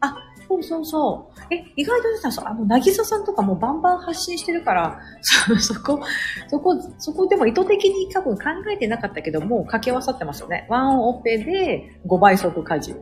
[0.00, 0.16] あ、
[0.48, 1.54] そうそうそう。
[1.54, 6.00] え、意外とですね、あの、なぎささんとかもバンバン発信してるから、そ、 そこ、
[6.48, 10.66] そこ、そこでも意図的に多分考えてなかったけど、もう掛け合わさってますよね。
[10.68, 12.94] ワンオペで5倍速家事。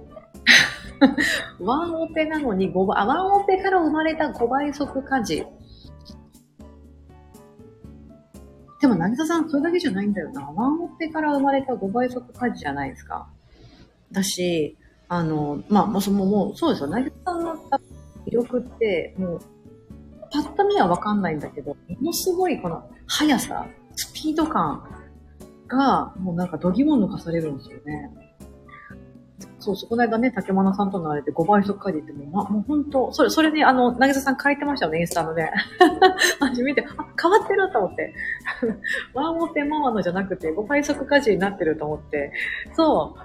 [1.60, 5.46] ワンオペなのに5倍、あ、ワンオペから生まれた5倍速家事。
[8.80, 10.42] でも、なぎささん、それだけじゃないんだよな。
[10.42, 13.28] ワンオペから生まれた5倍速家事じゃないですか。
[14.10, 16.88] だし、あの、まあ、も、その、もう、そうですよ。
[16.88, 17.54] なぎささんの
[18.26, 19.40] 魅力って、もう、
[20.32, 24.82] パッと見はわかんないんだけど、ものすごいこの速さ、スピード感
[25.66, 28.10] が、もうなんか度肝抜かされるんですよね。
[29.60, 35.52] そうそう、この間ね、竹物さんとのあれで5倍速家事っても、ま、もう本当、それ、それね、あの、なぎささん書いてましたよね、インスタのね。
[36.40, 38.14] 私見て、あ、変わってると思って。
[39.14, 42.32] ワンオテママのじゃなくて5倍速家事になってると思って。
[42.74, 43.20] そう。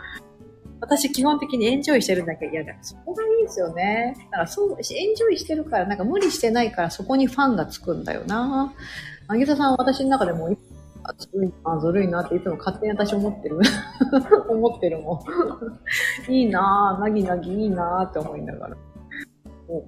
[0.81, 4.15] 私基本的にエンジョイしてるんだけど、いや、そこがいいですよね。
[4.31, 8.73] だからそう、エンジョイしてるから、なんか無理してないからそこにファンがつくんだよな。
[9.27, 10.55] なぎささんは私の中でも
[11.07, 13.59] あ、ずるいな、ずるいなっていつも勝手に私思ってる。
[14.49, 15.23] 思ってるも
[16.27, 16.31] ん。
[16.31, 18.77] いいなぁ、なぎなぎいいなぁって思いながら。
[19.67, 19.83] お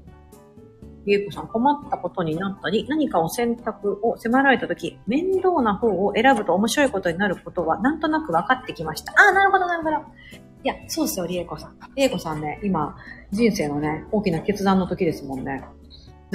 [1.06, 9.14] ゆうこさん、困ったことになったり、何かを選択を迫られたとき、面倒な方を選ぶと面白いことになることは、なんとなく分かってきました。
[9.16, 9.96] あ、なるほど、なるほど。
[9.96, 11.78] いや、そうですよ、りえこさん。
[11.96, 12.96] りえこさんね、今、
[13.32, 15.64] 人生のね、大きな決断の時ですもんね。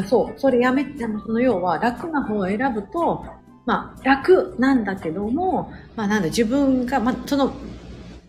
[0.07, 3.27] そう、それやめて、その要は、楽な方を選ぶと、
[3.65, 7.53] まあ、楽なんだけども、まあ、なんだ、自分が、まあ、その、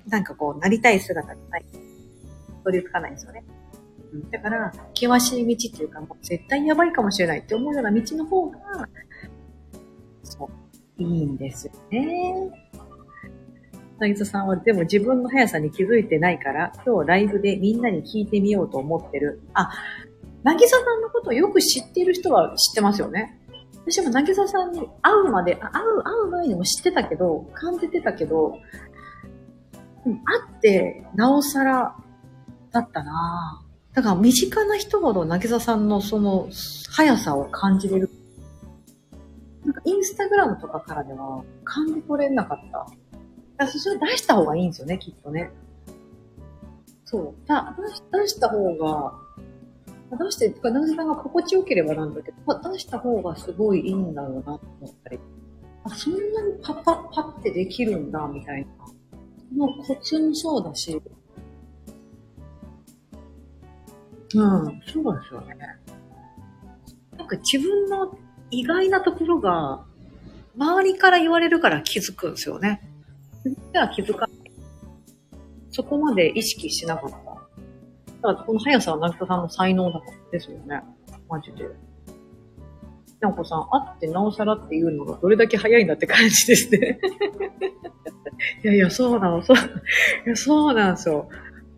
[0.07, 1.65] なんかこう、なりたい姿にない。
[2.63, 3.43] 取りつかないんですよね。
[4.13, 8.59] うん、だから、険しい道っていうか、もう絶対やばいかもしれないって思うような道の方が、
[10.23, 10.49] そ
[10.99, 12.51] う、いいんですよね。
[13.99, 19.41] なぎささんは、でも自分の速さに気づいてないから、今日ライブでみんなに聞いてみようと思ってる。
[19.53, 19.71] あ、
[20.43, 23.39] なぎささんのことをよく知ってる人は知ってますよね。
[23.85, 28.57] 私もなぎささんに会うまで、会う、会う前にも知ってたけど、感じてたけど、
[30.03, 30.11] 会
[30.57, 31.95] って、なおさら
[32.71, 33.61] だったな
[33.93, 36.49] だから身近な人ほどなぎささんのその
[36.89, 38.09] 速さを感じれる。
[39.63, 42.77] なんかインスタグラムとかからでは感じ取れなかった。
[42.77, 42.91] だか
[43.57, 45.51] らそれ出した方がいいんですよね、きっとね。
[47.05, 47.47] そう。
[47.47, 47.75] だ
[48.11, 49.13] 出した方が
[50.17, 55.19] 出して、か、なずさんが心地よければなんだけど、出した方がすごいいいんだろうなと思ったり、
[55.83, 58.67] あ、そんなにパッパッパってできるんだ、みたいな。
[59.49, 61.01] そのコツもそうだし、
[64.35, 65.55] うん、そうですよね。
[67.17, 68.17] なんか自分の
[68.49, 69.85] 意外なところが、
[70.55, 72.81] 周りから言われるから気づくんですよね。
[73.71, 74.29] では気づかない。
[75.71, 77.22] そこまで意識しなかった。
[78.23, 80.81] だからこの速さはなぎさんの才能だですよね。
[81.29, 81.65] マジで。
[83.19, 86.99] なおこさん、あってなおさらっていうのがどれだけ早いんだって感じですね。
[88.63, 89.57] いやいや、そうなの、そう、
[90.25, 91.29] いや、そうなんですよ。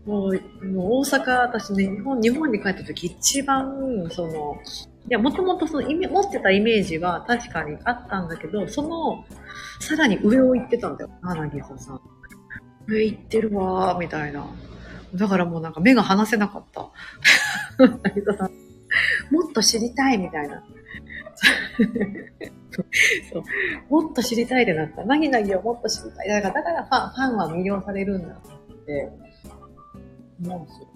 [0.04, 4.56] もう、もう大阪、私ね、日本、日本に帰った時一番、その、
[5.08, 9.24] いや、もともとその、持ってたイメージは確かにあったんだけど、その、
[9.80, 12.00] さらに上を行ってたんだよ、な、なぎささん。
[12.86, 14.46] 上行ってるわー、みたいな。
[15.14, 16.80] だからもうなんか目が離せなかった。
[19.30, 20.64] もっと知りたいみたいな。
[23.32, 23.42] そう
[23.90, 25.04] もっと知りたいってなった。
[25.04, 26.28] なぎなぎをもっと知りたい。
[26.28, 29.12] だからだからファンファンは魅了されるんだって
[30.42, 30.88] 思うんですよ。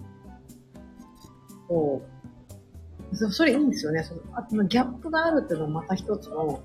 [1.67, 3.31] そう。
[3.31, 4.03] それいいんですよね。
[4.03, 6.61] そのあのギャップがあるっていうのもまた一つの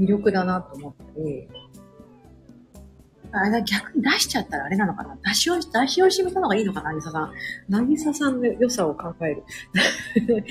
[0.00, 1.48] 魅力だなと思ったり、
[3.42, 5.16] あれ逆に出しちゃったらあれなのかな？
[5.24, 7.32] 出し惜し、出し惜しみたのがいいのかな、なぎささん。
[7.68, 9.44] なぎささんの良さを考える。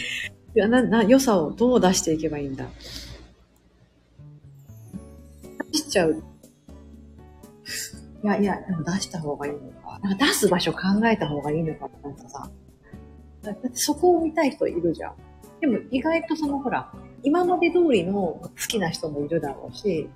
[0.56, 2.66] いや、な、な、良さをどう出していけばいいんだ？
[5.72, 6.24] 出しちゃう。
[8.24, 10.00] いやいや、でも出した方がいいのか。
[10.02, 12.52] なんか出す場所考えた方がいいのかなぎささん。
[13.44, 15.16] だってそこを見たい人いるじゃん。
[15.62, 16.92] でも意外とそのほら、
[17.24, 20.10] 今まで通りの好きな人もいるだろうし、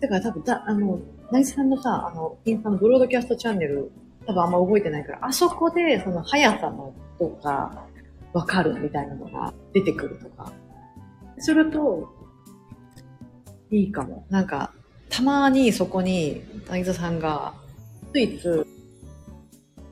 [0.00, 3.90] だから多分だ、あの、ナイスさんのさ、あの、インスタのブロードキャストチャンネル、
[4.26, 7.86] 多分あんま覚えてないから、あそこで、その速さのとか、
[8.32, 10.52] わかるみたいなのが出てくるとか。
[11.38, 12.08] すると、
[13.70, 14.24] いいかも。
[14.30, 14.72] なんか、
[15.10, 17.54] たまにそこに、ナイスさんが、
[18.12, 18.66] ついつ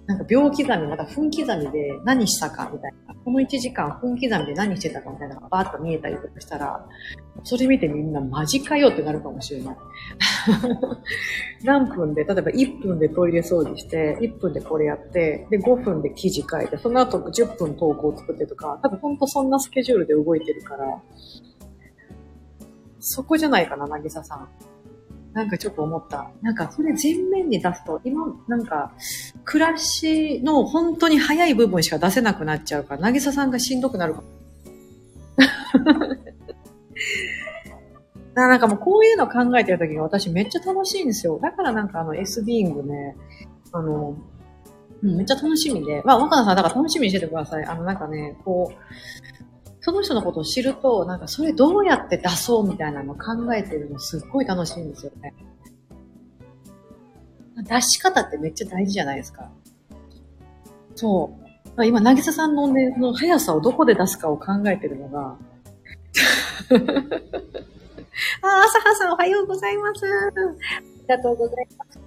[0.06, 3.14] なんか秒刻み、また分刻みで何したかみたいな。
[3.24, 6.86] この1時間分刻みで何してたかみたいなのがバーッと見えたりとかしたら、
[7.46, 9.76] それ見てみんなマジかよってなるかもしれない。
[11.62, 21.00] 何分で、例えば1分でトイレ掃除して、1分でこれやって、で5分で記事書いて、その後10分投稿作ってとか、多分ほんとそんなスケジュールで動いてるから、
[22.98, 24.48] そこじゃないかな、なぎささん。
[25.32, 26.28] なんかちょっと思った。
[26.42, 28.92] なんかそれ全面に出すと、今、なんか、
[29.44, 34.26] 暮らしの本当に早い部分しか出せなくなっちゃうから、なぎささんがしんどくなるかも。
[38.36, 41.38] なんかもうこういうの考えてるときに私めっちゃ楽しいんですよ。
[41.42, 43.16] だからなんかあの S ビーングね、
[43.72, 44.16] あの、
[45.02, 46.02] うん、めっちゃ楽しみで。
[46.04, 47.64] まあ、若菜さん、だから楽しみにしててください。
[47.64, 48.76] あの、なんかね、こう、
[49.80, 55.34] その人のことを知ると、なんかそれどうやって出そうみたいなのを考えてるのすっごい楽しいんですよね。
[57.62, 59.50] 出し方ってめっちゃ大事じゃないですか。
[60.94, 61.38] そ
[61.78, 61.86] う。
[61.86, 65.36] 今、なぎささんのね、の速さをどこで出すかを考えてるのが、
[68.42, 70.06] あ、朝葉さんおはようございます。
[70.06, 72.00] ありがとうございます。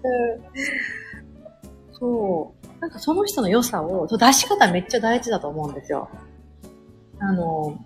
[1.94, 2.82] そう。
[2.82, 6.10] なんかその人の良さを、出し方めっちゃ大事だと思うんですよ。
[7.20, 7.78] あの、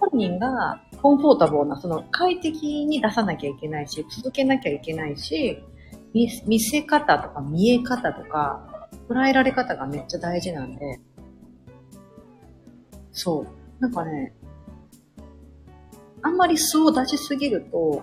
[0.00, 5.62] 本人がコンフォータブルな、その快適に出さなきゃいけないし、続けなきゃいけないし、
[6.14, 11.00] 見見せ方とか見え方とか、捉えられ方がめっちゃ大事なんで、
[13.12, 13.46] そう。
[13.80, 14.34] なんかね、
[16.22, 18.02] あんまり素を出しすぎると、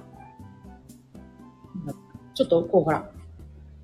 [2.33, 3.11] ちょっとこうほら、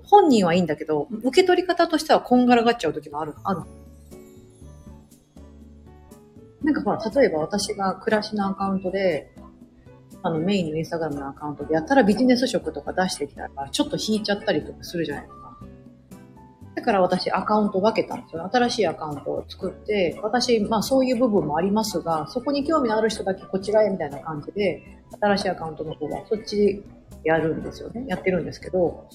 [0.03, 3.61] 本人はいいんだけど、受け取り方としてはこんがらがっちゃう時もある、ある。
[6.63, 9.31] なんかほら、例えば私が暮らしのアカウントで、
[10.23, 15.40] あのメインのインスタグラムのアカウントでやったらビジネス色とか出してきたら、ちょっと引いちゃったりとかするじゃないですか。
[16.81, 18.49] だから私アカウント分けたんですよ。
[18.51, 24.81] 新しいアカウントを作って、私、まあそういう部分もありますが、そこに興味のある人だけこっち側へみたいな感じで、
[25.21, 26.83] 新しいアカウントの方はそっち
[27.23, 28.05] やるんですよね。
[28.07, 29.07] やってるんですけど、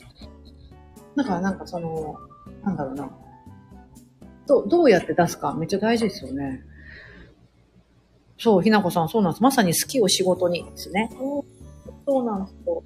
[1.16, 2.14] だからなんかその、
[2.62, 3.10] なんだろうな。
[4.46, 6.62] どどうやって出すかめっちゃ大事ですよね。
[8.38, 9.42] そう、ひなこさん、そうなんです。
[9.42, 11.10] まさに好きを仕事にですね。
[12.06, 12.82] そうなんですよ。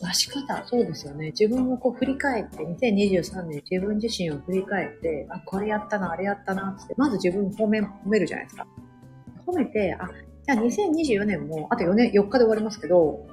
[0.00, 1.26] 出し方、そうですよね。
[1.26, 8.66] 自分をこう振り返って、2023年自分自身を振り返って、あ、これやったな、あれやったな、って、まず自分褒め、褒めるじゃないですか。
[9.46, 10.08] 褒めて、あ、
[10.46, 13.26] じゃあ2024年も、あと4年、4日で終わりますけど、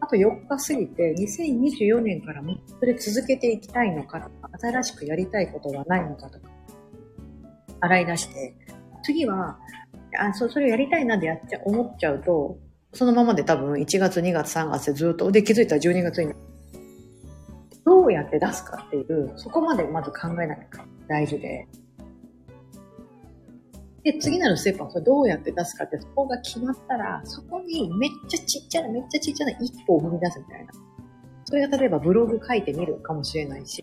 [0.00, 6.50] あと4日過ぎて、2024年からもそれ続けていきたいのか、新しくやりたいことはないのかとか、
[7.80, 8.54] 洗い出して、
[9.02, 9.58] 次は、
[10.18, 12.58] あ、そう、それやりたいなでやっちゃ、思っちゃうと、
[12.94, 16.32] そのままで多分1月、2月、3月でずっと、で気づいたら12月に
[17.84, 21.66] どうやって出すかっていう、そこまでまず考えないか大事で。
[24.04, 30.72] で、次なるステップはそれどうやって出すかって、そこが決まったら、そこにめっちゃちっちゃな、めっちゃちっちゃな一歩を踏み出すみたいな。
[31.46, 33.82] それが例えばブログ書いてみるかもしれないし、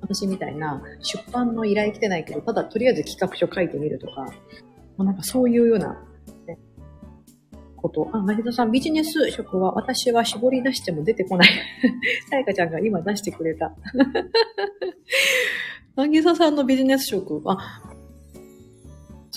[0.00, 4.30] 私みたいな出版の依頼来てないけど、ただとりあえず企画書書いてみるとか、も
[4.98, 6.02] うなんかそういうような、
[7.88, 8.10] こと。
[8.12, 11.48] あ、成田さん、ビジネス職は私は絞り出しても出てこない。
[12.30, 13.74] さやかちゃんが今出してくれた。
[15.96, 17.82] なぎささんのビジネス職、あ、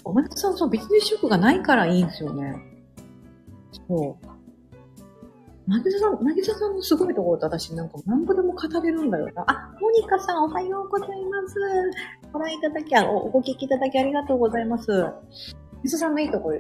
[0.04, 2.56] お前さん、そう、ビジネス職がないからいいんですよね。
[3.88, 4.28] そう。
[5.68, 9.44] なぎささん、なぎささんのすごいところって私なんか何度でも語れるんだよな。
[9.48, 11.56] あ、モニカさんおはようございます。
[12.34, 14.92] ご覧いただき、あお、聞きいただきありがとうございます。
[14.92, 15.14] な
[15.84, 16.60] ぎささんのいいところ、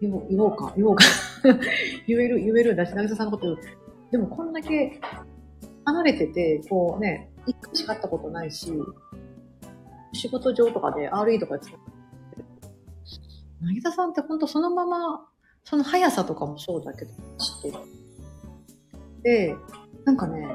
[0.00, 1.04] 言おう言おうか、言おうか。
[2.06, 3.56] 言える、言えるんだし、なぎささんのこと
[4.10, 5.00] でもこんだけ
[5.84, 8.72] 離れてて、こうね、一回しか会ったことないし、
[10.12, 11.86] 仕事上とかで RE とか使って
[13.60, 15.26] なぎささんってほんとそのまま、
[15.64, 17.78] その速さとかもそうだけど、知ってる。
[19.22, 19.56] で、
[20.04, 20.46] なんかね、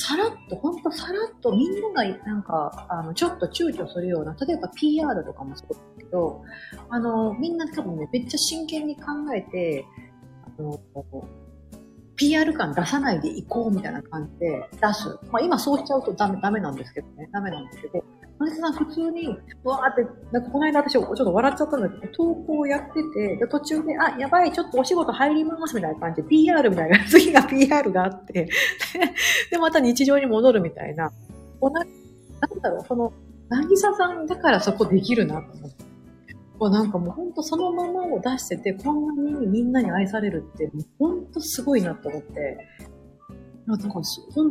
[0.00, 6.42] さらっと、ほんとさらっとみんながなんか、あの、ちょっと躊躇するような、例えば PR とかもそうだけど、
[6.88, 9.02] あの、みんな多分ね、めっちゃ真剣に考
[9.36, 9.84] えて、
[10.58, 10.80] あの、
[12.16, 15.18] PR 感出さないでいこうみたいな感じで出す。
[15.30, 17.28] まあ今そうしちゃうとダメ、ダメなんですけどね。
[17.30, 18.02] ダメなんですけど、
[18.40, 19.28] マリさん普通に、
[19.62, 28.48] わーって、なんかこの間私ちょっと笑っちゃったんだけど、投稿やってて、で途中で、あ、やばい、ちょっとお仕事入りますみたいな感じで、PR みたいな、 次が PR があって、
[29.50, 31.12] で、また日常に戻るみたいな、
[31.60, 31.86] こうな、ん
[32.62, 33.12] だろう、その、
[33.50, 35.84] なぎささんだからそこできるなと思って。
[36.58, 42.58] こうなんかもうほんとそのままを出してて、こんなにみんなに愛されるって、ほんとすごいなと思って、
[43.66, 44.02] なんか、本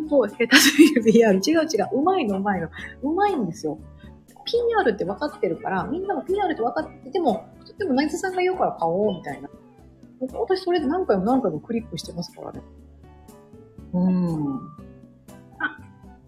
[0.07, 1.33] 当、下手すぎる PR。
[1.35, 1.99] 違う違う。
[1.99, 2.69] うまいのうまいの。
[3.01, 3.79] うまいんですよ。
[4.45, 7.45] PR って分かってるから、みんなも PR って分かってても、
[7.77, 9.49] でも、なぎさんが言うから買おう、みたいな。
[10.21, 12.61] 私、それで何回も何回もクリックしてますからね。
[13.93, 14.55] うん。
[15.59, 15.77] あ、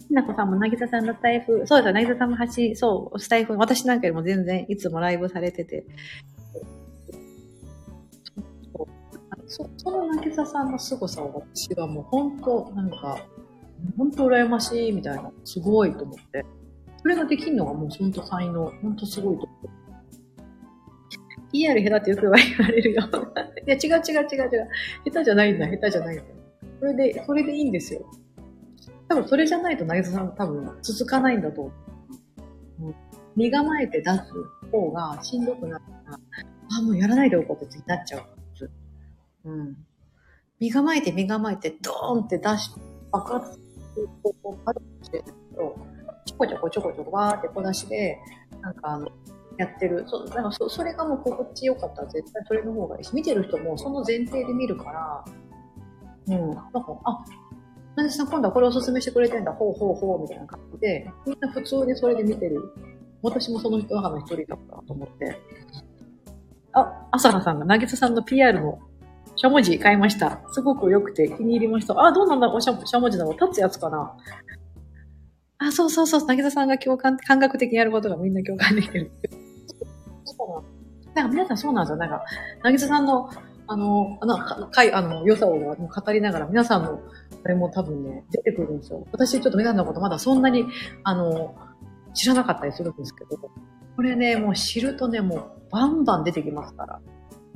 [0.07, 5.85] ひなこさんもなぎささんのスタイフ、そうですよ、なぎささんも発そう、スタイフ、私なんかよりも全然いつもライブされてて、
[9.51, 13.17] そその渚さんの凄さを私はもう本当、なんか、
[13.97, 16.45] 本当羨ましいみたいな、すごいと思って。
[17.01, 19.69] それができるのがもう本当才能、本当すごいと思って。
[21.51, 23.01] PR 下手ってよく言われるよ。
[23.67, 24.69] いや、違う違う違う違う。
[25.03, 26.23] 下手じゃないんだ、下手じゃないんだ。
[26.79, 28.09] それで、それでいいんですよ。
[29.09, 32.95] 多分それじゃないと渚さん多分続かないんだと思う。
[33.35, 34.19] 身構えて出す
[34.71, 36.19] 方がしんどくなったら、
[36.77, 38.40] あ、もうやらないでおこうってなっちゃう。
[39.45, 39.77] うん。
[40.59, 42.71] 身構えて身構えて、ドーンって出し、
[43.11, 43.59] 爆発
[44.23, 45.23] こう、パルしてる
[45.55, 45.75] と、
[46.25, 48.17] ちょこちょこちょこちょこわーって小出しで、
[48.61, 49.07] なんかあの、
[49.57, 50.05] やってる。
[50.07, 55.25] そう、だかそそれがもう心地よかったら絶対それの方がいいし、見てる人もその前提で見るから、
[56.27, 57.23] うん、なんか、あ、
[57.95, 62.73] 何さ今度はこれおすすめしてくれてんだ、ほうほうほうみたいな感じで、みんな普通にそれで見てる。
[63.23, 65.37] 私もその人の中の一人だったと思って。
[66.73, 68.79] あ、朝原さんが、なぎささんの PR の
[69.35, 70.41] しゃもじ買いました。
[70.51, 71.99] すごく良くて気に入りました。
[71.99, 74.15] あ、どうなんだろうしゃしゃもじなの立つやつかな
[75.57, 76.25] あ、そうそうそう。
[76.25, 79.11] なぎささんが共感、感覚的にやることがみんな共感できる。
[81.13, 81.97] なんか皆さんそうなんですよ。
[81.97, 82.23] なんか、
[82.63, 83.29] なぎささんの、
[83.67, 84.37] あの、あの、
[84.69, 86.99] かい、あの、良さを語りながら、皆さんの、
[87.43, 89.05] あれも多分ね、出てくるんですよ。
[89.11, 90.65] 私ちょっと皆さんのことまだそんなに、
[91.03, 91.55] あの、
[92.13, 93.37] 知らなかったりするんですけど、
[93.95, 97.01] これね、もう知るとね、もうバンバン出てきますから。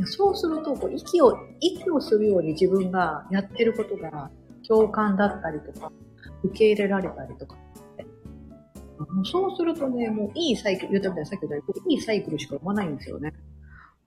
[0.03, 4.29] そうすると、こう息を、息をするように自分がやってることが
[4.67, 5.91] 共感だったりとか、
[6.43, 7.55] 受け入れられたりとか。
[8.97, 13.33] もうそうするとね、もういいサイクル、言ったみたいにさっき言ったように、いいサイクルしか生まないんですよね。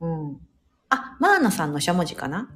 [0.01, 0.41] うん。
[0.91, 2.51] あ、マーナさんのしゃもじかな？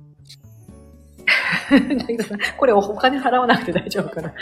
[2.58, 4.34] これお金払わなくて大丈夫かな？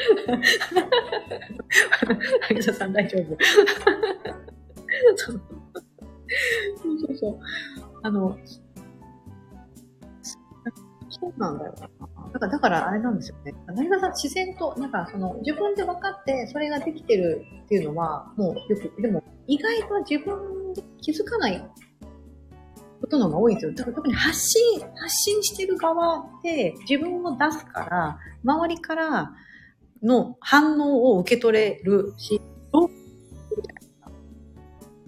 [2.49, 3.37] 萩田さん大丈夫？
[5.17, 5.41] そう
[7.07, 7.39] そうそう。
[8.03, 8.39] あの、
[11.11, 11.75] そうなんだよ。
[12.33, 13.55] だから、だからあれなんですよね。
[13.67, 21.63] 何がさ、自然と、なんかその、自分で分かって、それができてるっていうのは、もうよく、でも、意外と自分で気づかない
[23.01, 23.73] ことのが多いんですよ。
[23.75, 29.33] だから特に発信、発信してる側って自分を出すから、周りから
[30.03, 32.41] の反応を受け取れるし、
[32.73, 32.91] どう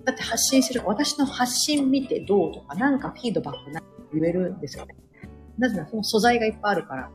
[0.05, 3.83] だって発信してる、私の発信見てどうとか、なんかフィードバックな
[4.13, 4.97] 言えるんですよね。
[5.59, 7.11] なぜならその素材がいっぱいあるから。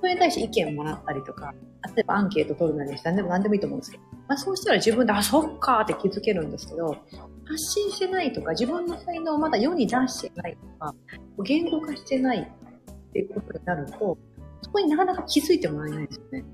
[0.00, 1.54] それに対して意見をもらったりとか、
[1.94, 6.96] 例えばアンケート取るなりして何でも何でもいいと思うんですけど、まあそうしたら自分で、あ、そっかーって気づけるんですけど、
[7.44, 10.94] 発信してないとか、自分の才能をまだ世に出してないとか、
[11.42, 14.18] 言語化してないっていうことになると、
[14.62, 16.44] そこになかなか気づいてもらえないですよね。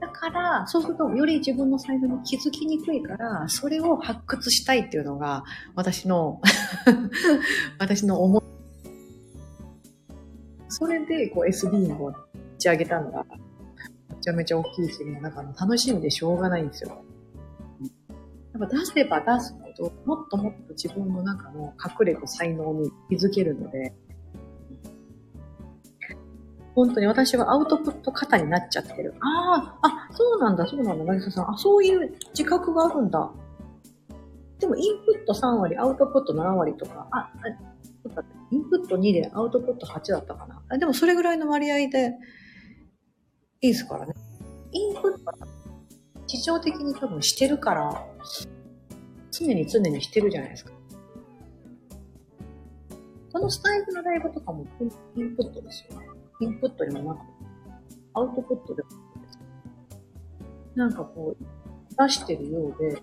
[0.00, 5.44] だから、そうすると、より自分の才能に気づきにくいから、それを発掘したいっていうのが、
[5.74, 6.40] 私の
[7.78, 8.57] 私の思い。
[10.68, 12.14] それで、こう、SB を打
[12.58, 13.24] ち上げたのが、
[14.10, 17.02] めちゃめちゃ大きいし、もうなんか楽しみでしょうがないんですよ。
[18.58, 23.94] やっぱ出せば出すほど、もっともっと自分の中の隠れた才能に気づけるので、
[26.74, 29.14] 本当に私はアウトプット型になっちゃってる。
[29.20, 31.50] ああ、あ、そうなんだ、そうなんだ、なぎささん。
[31.50, 33.30] あ、そういう自覚があるんだ。
[34.60, 37.30] でも、インプット3割、アウトプット7割とか、あ、あ
[38.50, 40.78] インプット2でアウトプット8だったかな。
[40.78, 42.16] でも、それぐらいの割合で
[43.60, 44.14] いいですからね。
[44.72, 45.08] インプット
[46.26, 48.06] 日常的に多分してるから、
[49.30, 50.72] 常に常にしてるじゃないですか。
[53.32, 54.66] このスタイルのライブとかも
[55.16, 56.06] インプットですよね。
[56.40, 57.24] インプットにもなく、
[58.14, 58.98] アウトプットでもなく
[60.76, 61.44] なんかこう、
[62.02, 63.02] 出してるようで、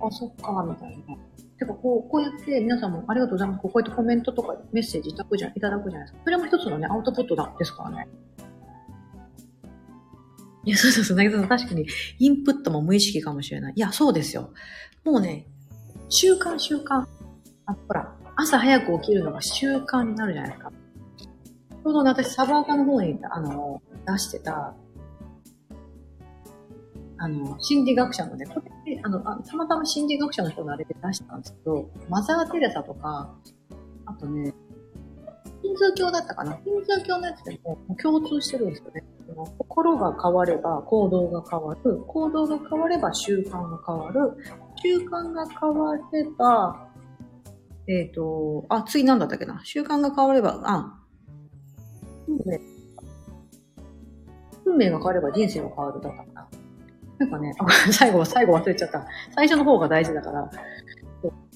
[0.00, 1.16] あ、そっか、みたいな。
[1.58, 3.62] てか、こう、こうやって皆さんもありがとうございます。
[3.62, 6.24] こうやってコメントとかメッセージいただくじゃいただくじゃないですか。
[6.24, 8.08] それも一つのね、アウトプットだ、ですからね。
[10.64, 11.86] いや、そうそうそう、なぎさん、確かに、
[12.18, 13.72] インプットも無意識かもしれない。
[13.76, 14.50] いや、そうですよ。
[15.04, 15.46] もうね、
[16.08, 17.06] 習慣習慣。
[17.66, 20.72] あ、ほら、朝早く起きるのが習慣になるじゃないですか。
[21.20, 24.74] ちょうど、ね、私、サバーカの方に、あの、出してた、
[27.18, 33.34] あの、心理学者のね、これあの、たまたま心理学者の人のあれで出したんですけど、マザー・テレサとか、
[34.04, 34.54] あとね、
[35.62, 36.56] ヒンズー教だったかな？
[36.64, 39.04] ヒンズー教のやつでも共通してるんですよね。
[39.58, 41.98] 心が変われば行動が変わる。
[42.06, 44.36] 行動が変われば習慣が変わる。
[44.76, 46.02] 習慣が変われ
[46.38, 46.88] ば、
[47.88, 49.60] えっ、ー、と、あ、次何だったっけな？
[49.64, 51.02] 習慣が変われば、あ、
[52.28, 52.60] 運命。
[54.66, 56.48] 運命が変われば人生が変わるだったかな。
[57.18, 57.54] なんかね、
[57.92, 59.06] 最後最後忘れちゃった。
[59.34, 60.50] 最初の方が大事だから、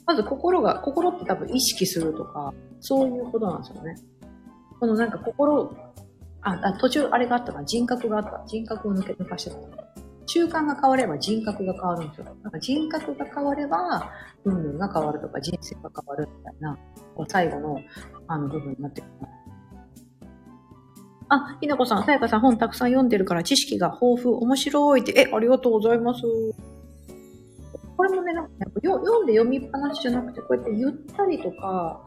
[0.07, 3.97] まず心が、心って多分意識するとか、そういうことなんですよね。
[4.79, 5.77] このなんか心、
[6.43, 8.43] あ、あ途中あれがあったか人格があった。
[8.47, 9.57] 人格を抜け、抜かしてた。
[10.27, 12.25] 習慣が変われば人格が変わるんですよ。
[12.43, 14.13] なんか人格が変われば、
[14.45, 16.79] 運命が変わるとか、人生が変わるみたいな、
[17.17, 17.81] こう最後の、
[18.29, 19.11] あの部分になってくる。
[21.31, 26.23] あ、ひなこさん、さやかさん本たくさん読んでるから知識が豊富、面白いって、え、ありがとうございます。
[27.97, 32.05] これもね、なんか、ね、読んで読みっぱなしじゃなくて、こうやってゆったりとか、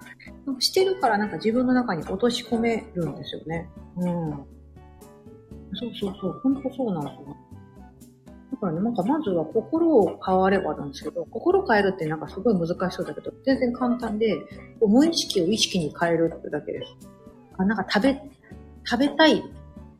[0.60, 3.70] してるからなんか自分の中に落とし込めるんですよね。
[3.98, 4.32] うん。
[5.76, 6.40] そうそうそう。
[6.44, 7.38] ほんとそうなんですよ。
[8.52, 14.38] だからね、なんかまずは心を変わればなんですけど、心変えるってなんかすごい難しそうだけど、全然簡単で、
[14.82, 16.92] 無意識を意識に変えるってだけです。
[17.58, 18.22] あ、なんか食べ、
[18.86, 19.42] 食べたいっ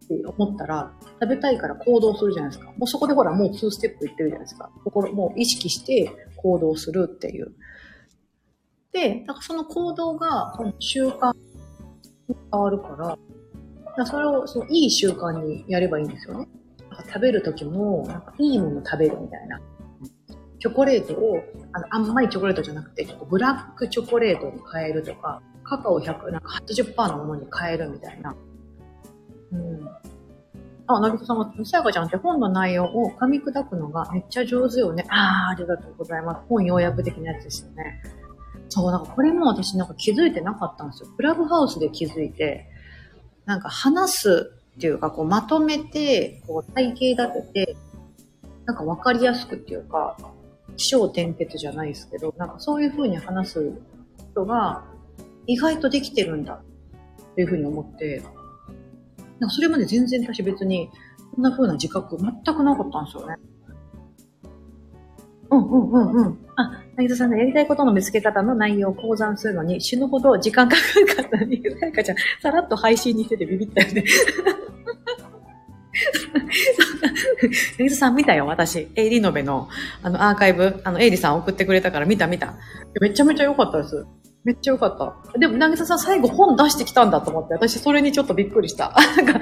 [0.08, 2.72] て思ったら、食べたいから行動するじゃないですか。
[2.72, 4.70] もうそこでほら、もう2ステップいってるじゃないですか。
[4.84, 7.54] 心、もう意識して行動するっていう。
[8.92, 11.34] で、だからその行動が習慣
[12.28, 13.18] に変わるから、
[13.94, 16.50] からそれをそのいい習慣にやればいいんですよね。
[16.90, 19.62] なんか食べるときも、なんかいいもの食べるみたいな。
[20.60, 21.40] チョコレートを、
[21.74, 28.36] あの、あんまりチョコレートじゃなくて、ちょっとブラックチョコレートに変えるとか、カカオ100、なんか80%のものに変えるみたいな。
[29.54, 29.90] うん。
[30.88, 35.06] あ、なぎとさんが、さやかちゃんって本の内容を噛み砕くのがめっちゃ上手よね。
[35.10, 36.42] ああ、ありがとうございます。
[36.50, 38.02] 本要約的なやつですよね。
[38.70, 41.10] そう、なんかこれも私なんか気づいてなかったんですよ。
[41.16, 42.68] クラブハウスで気づいて、
[43.46, 47.78] なんか話すっていうか、こうまとめて、こう体系立てて、
[48.66, 50.18] なんかわかりやすくっていうか、
[50.76, 53.72] 気象転結じゃないですけど、なんかそういう風に話す
[54.32, 54.84] 人が
[55.46, 58.24] 意外とできてるんだっていう風に思って、
[59.44, 60.90] なんかそれまで全然私別に
[61.36, 63.36] こんな風な自覚全くなかったんですよね。
[65.52, 66.40] うんうんうんうん。
[66.56, 74.06] あ、なぎさんがやりたいことの見つけ方の内容を講談するのに死ぬほど時間かかるかったのに、さやかちゃん、さらっと配信にしててビビったよね。
[77.78, 78.88] なぎささん見たよ、私。
[78.96, 79.68] エイリノベの、
[80.04, 82.54] あの、アーカイブ、あの、エイリさん送ってくれたから見た見た。
[83.02, 84.08] めちゃめちゃ良かったです。
[84.44, 85.40] めっちゃ良かった。
[85.40, 88.94] でも、なぎささん最後本出してきたんだと思って、私それにちょっとびっくりした。
[89.16, 89.40] なんか、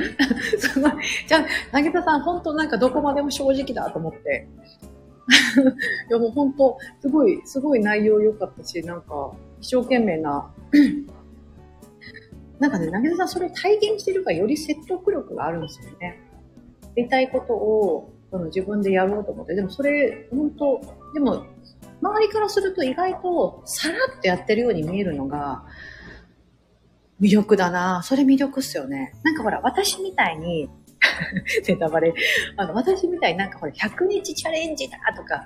[0.59, 0.91] すごい。
[1.27, 4.47] じゃあ、なぎささん本当なんかどこまでも正直だと思って。
[6.09, 10.51] いやもう本当、すごい、すごい内容良かったし、なんか、一生懸命な、
[12.59, 16.19] なんかね、投げさんそれを体現してるからより説得力があるんですよね。
[16.95, 19.55] やりたいことをその自分でやろうと思って。
[19.55, 20.81] でもそれ、本当
[21.13, 21.43] でも、
[22.01, 25.63] 周りからすると意外とさらっとやってるように見えるのが、
[27.21, 29.13] 魅力だなそれ魅力っすよね。
[29.23, 30.69] なんかほら、私みたいに、
[31.67, 32.13] ネタバレ。
[32.57, 35.45] あの、私みたいになんかほら、100日チャレンジだとか、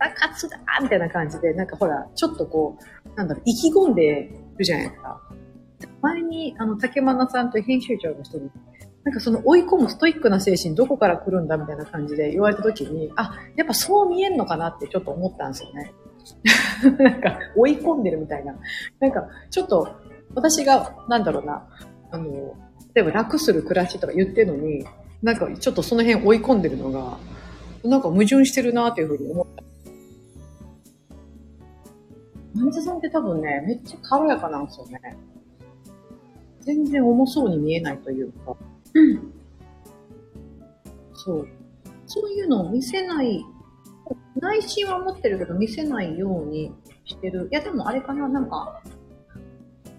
[0.00, 5.20] 朝活だみたいな感じで、なんかほら、ちょっとこう、なんだろう、意気込んでるじゃないですか。
[6.00, 8.50] 前に、あの、竹真さんと編集長の人に、
[9.04, 15.92] なんかその追い込むストイックな精神どこから来るんだみたいな感じで言われた時に、あ、やっぱそう見えんのかなってちょっと思ったんですよね。
[16.98, 18.54] なんか追い込んでるみたいな。
[19.00, 19.88] なんかちょっと
[20.34, 21.66] 私が、なんだろうな、
[22.10, 22.54] あの、
[22.94, 24.86] 例えば楽する暮らしとか言ってるのに、
[25.22, 27.18] なんかちょっとその辺追い込んでるのが、
[27.84, 29.62] なんか矛盾してるなっていうふうに思った。
[32.54, 35.00] マンズさんって多分ね、めっちゃ軽やかなんですよね。
[36.60, 38.56] 全然重そうに見えないというか。
[38.94, 39.32] うん。
[41.14, 41.48] そう。
[42.06, 43.44] そういうのを見せない、
[44.36, 46.72] 内心は持ってるけど見せないように
[47.04, 47.48] してる。
[47.50, 48.82] いや、でもあれかな、なんか、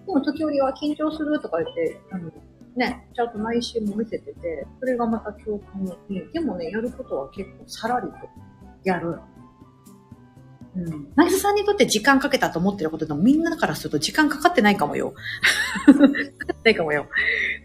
[0.06, 2.32] でも時折は緊張するとか言って、あの、
[2.76, 5.96] ね、ちゃんと内心も見せてて、それがまた共感に、
[6.34, 8.14] でもね、やることは結構さらりと
[8.84, 9.20] やる。
[10.76, 11.08] うん。
[11.16, 15.14] なぎさんにとって時間かけたと思ってることでもみんなからすると時間かかってないかもよ。
[15.86, 16.14] かかって
[16.66, 17.08] ないかもよ。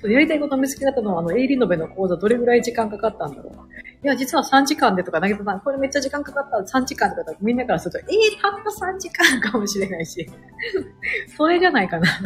[0.04, 3.52] やりたいこと見つけたのは、あの、エイリノベの講座どれぐらい時間かかったんだろう。
[4.02, 8.06] いや、実は3時間でとか、なぎさん、これめっちゃ時間かかった3時間とかみんなからすると、えー、
[8.40, 10.28] たった3時間かもしれないし。
[11.36, 12.08] それじゃないかな。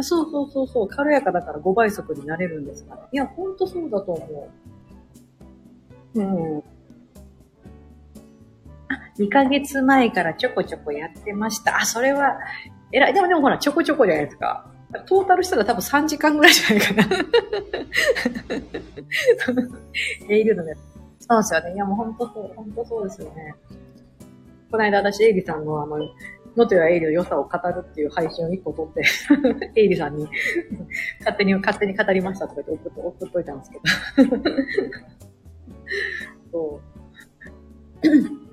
[0.00, 3.08] そうそうそうそう、軽やかだから5倍速になれるんですから。
[3.10, 4.48] いや、ほんとそうだと思
[6.14, 6.20] う。
[6.20, 6.22] う
[6.58, 6.62] ん。
[9.18, 11.76] 2ヶ月前からちょこちょこやってました。
[11.78, 12.38] あ、それは、
[12.92, 13.14] えらい。
[13.14, 14.70] でもでもほら、ちょこちょこじゃないですか。
[15.06, 17.04] トータルしたら多分3時間ぐらいじゃないかな。
[20.30, 20.74] エイルのね。
[21.18, 21.74] そうですよね。
[21.74, 23.54] いや、もうほんとそう、ほんとそうですよね。
[24.70, 25.98] この間私、エイリさんのあの、
[26.56, 29.02] ノトやエイリの良さを語るっていう配信を1個撮って
[29.80, 30.26] エイリさんに
[31.20, 34.36] 勝手に、勝手に語りましたとか言って送っ送っといたんですけど
[36.50, 36.80] そ
[38.42, 38.47] う。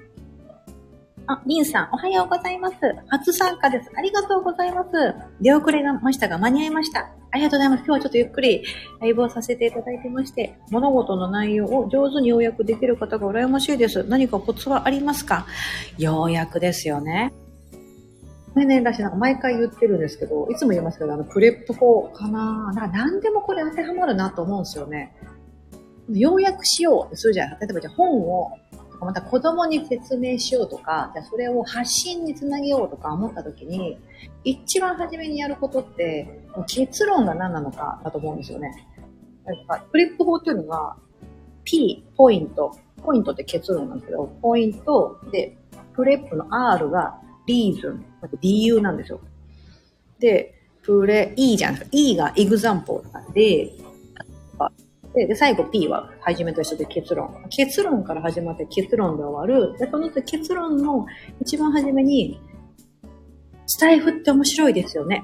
[1.28, 2.76] あ、リンさん、おはようございます。
[3.08, 3.90] 初参加です。
[3.98, 4.90] ありがとうございます。
[5.42, 7.10] 出遅れましたが、間に合いました。
[7.32, 7.80] ありがとうございます。
[7.80, 8.64] 今日はちょっとゆっくり
[9.02, 14.04] ライブをさせていただいてまして、物事の内容を上手に要約できる方が羨ましいです。
[14.04, 15.48] 何かコツはありますか？
[15.98, 17.34] 要約ですよね。
[18.54, 22.72] これね、私なんか毎回言ってるんですけど、いつも言いますけど、あの、プレップ法かな？
[22.74, 25.16] なんか何でもこれ当てはまるなと思うんですよね。
[26.08, 27.74] 要約しようってするじゃないですか。
[27.74, 28.52] 例えばじゃあ本を、
[29.06, 33.97] また子供に説明しようとか、じゃあそれを発信につなげようとか思った時に、
[34.43, 38.72] 一番初めにやることって、結論が何なのかだと思うんですよね。
[39.45, 40.97] なんかフリップ法っていうのは、
[41.64, 42.76] P、ポイント。
[43.03, 45.56] ポイントって結論なんですけど、ポイントで、
[45.93, 48.06] PREP の R が reason、
[48.41, 49.22] 理由なんですよ。
[50.20, 51.97] で、プレ、E じゃないですか。
[51.97, 53.72] E が example なんで、
[55.16, 57.34] で、で、最後 P は初めと一緒で結論。
[57.49, 59.78] 結論から始まって結論で終わる。
[59.78, 61.05] で、その結論の
[61.41, 62.39] 一番初めに、
[63.66, 65.24] スタエフって面白いですよね。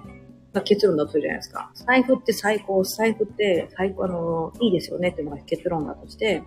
[0.63, 1.71] 結論だとするじゃないですか。
[1.73, 6.41] スタエフって最高、スタエフって最高、あの、いいですよねっていうのが結論だとして、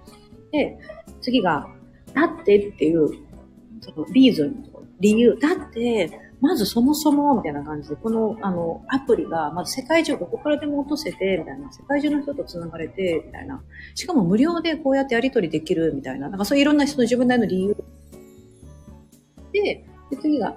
[0.51, 0.79] で、
[1.21, 1.69] 次が、
[2.15, 3.09] だってっていう、
[3.81, 4.65] そのリーズン、
[5.01, 5.37] 理由。
[5.39, 6.11] だって、
[6.45, 13.63] まずそもそも、みたいな感じで、この、あの、アプリが、まず世界中、ここからでも落とせて、みたいな、世界中の人と繋がれて、みたいな。
[13.95, 16.29] しかも無料でこうやってやり取りできる、みたいな。
[16.29, 17.77] なんかそういういろんな人の自分なりの理由。
[19.53, 20.55] で、で次が、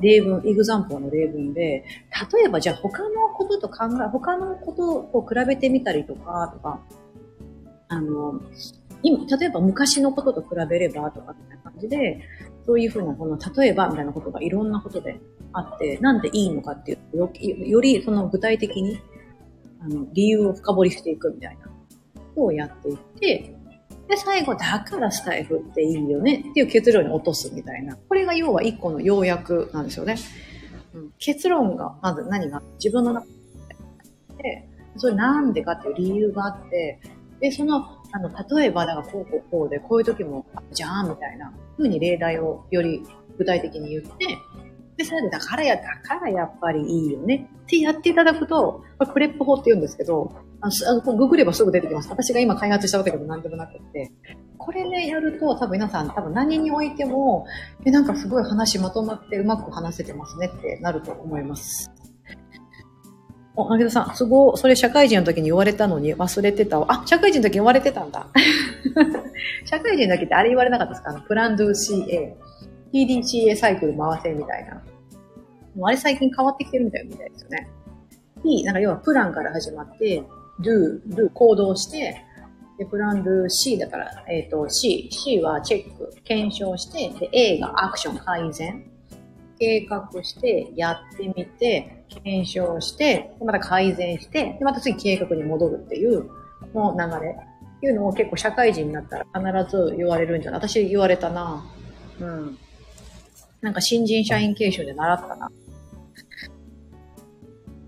[0.00, 1.84] 例文、エグザンポーの例文で、
[2.32, 6.80] 例えばじゃあ他のことと考え、他のことと比べてみたりとか、とか、
[7.86, 8.40] あの、
[9.04, 12.20] 今、例えば昔のことと比べればとかみたいな感じで、
[12.66, 15.20] そういうふうな、この、例えばみたいなことがいろんなことで
[15.52, 19.00] あって、なんでいいのかっていうよ、よりその具体的に、
[19.80, 21.72] あの、理由を深掘りしていくみたいなこ
[22.34, 23.56] とをやっていって、
[24.08, 27.96] で、最後、だからスタイフっていいよねっていう結論に落とすみたいな。
[27.96, 30.16] これが要は一個の要約なんですよね。
[30.94, 33.26] うん、結論が、まず何が自分の中
[34.38, 37.00] で、それなんでかっていう理由があって、
[37.40, 43.02] で、そのあの、例えば、だからこうこうこうで、こういう時も、じゃあ、みたいな風に例題をより
[43.38, 44.38] 具体的に言って、
[44.96, 50.68] で、それで、だからや、だからやっぱりいいよねってやっていただくと、これプレップ法って言うんですけど、あ
[51.04, 52.10] の、ググればすぐ出てきます。
[52.10, 54.12] 私が今開発したわけでも何でもなくって。
[54.58, 57.46] これね、やると多分皆さん、多分何においても、
[57.84, 61.90] え、なんかすごい話まとまってうまく話せてますねってなると思います。
[63.54, 66.86] お、なぎさん、すごそれ社会人の時に言われたのに忘れてたわ。
[66.88, 68.26] あ、社会人の時に言われてたんだ。
[69.66, 71.10] 社会人の時ってあれ言われなかったですか？
[71.10, 72.34] あの、プランドゥ CA。
[72.92, 74.74] PDCA サイクル回せみたいな。
[75.74, 77.68] もうあれ最近変わってきてるみたいみたいですよね。
[78.42, 80.22] P、なんか要はプランから始まって、
[80.60, 82.22] do, do 行動して、
[82.78, 88.84] で、プランドゥ C だから、えっ、ー、と C、C はチェック、検証して、で、A がアクション、改善。
[89.62, 96.28] 計画して、やってみて、検証して、また改善して、また次計画に戻るっていう、
[96.74, 97.36] の流れ。
[97.76, 99.26] っていうのを結構社会人になったら
[99.64, 100.60] 必ず言われるんじゃない？
[100.60, 101.64] 私言われたな。
[102.20, 102.58] うん。
[103.60, 105.50] なんか新人社員研修で習ったな。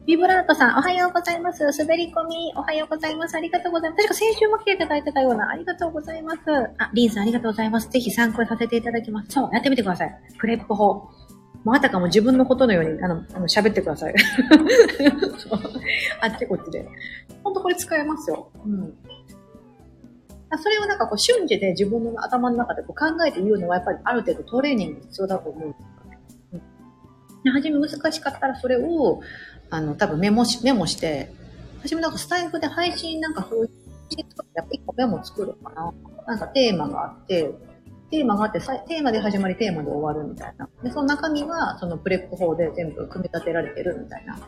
[0.06, 1.64] ビブラートさん、おはようございます。
[1.78, 3.36] 滑り込み、おはようございます。
[3.36, 4.02] ありがとうございます。
[4.02, 6.40] 確か先週も来ていただいてたような、ありがとうございます。
[6.78, 7.88] あ、リンさんありがとうございます。
[7.88, 9.30] ぜひ参考にさせていただきます。
[9.30, 10.14] そう、やってみてください。
[10.38, 11.08] プレップ法。
[11.64, 14.14] もうあたかも自分のことのように、あの、 あの喋ってください。
[16.20, 16.86] あっちこっちで。
[17.42, 18.50] ほんとこれ使えますよ。
[18.64, 18.94] うん。
[20.56, 26.18] それをなんかこう瞬時で自分の頭の中でこう考えて言うのはやっぱりある程度トレーニング必要だと思うんですよね。
[27.44, 27.52] うん。
[27.52, 29.20] 初め難しかったらそれを、
[29.70, 31.32] あの、多分メモし、メモして、
[31.82, 33.70] 初めなんかスタイフで配信なんかそういう、
[34.54, 35.92] やっぱ一個メモ作るかな。
[36.26, 37.50] なんかテーマがあって、
[38.10, 40.68] テーマがあって、テーマで始まり、テーマで終わるみたいな。
[40.82, 44.38] で、その中身は、そのプレップ法で全部組み立てられてるみたいな。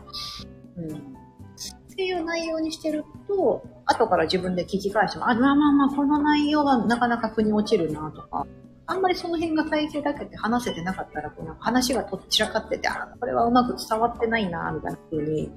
[0.77, 0.95] うん。
[0.95, 8.45] っていう内容にしてると、後から自分で聞き返しても、あ、まあまあまあ、この内容はなかなか腑に落ちるなとか、
[8.85, 15.51] あんまりその辺が体系だけで話せてなかったら、この話がとっちらかってて、あ、これはうまく伝わってないな、みたいな風に、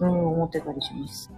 [0.00, 1.32] うん、思ってたりします。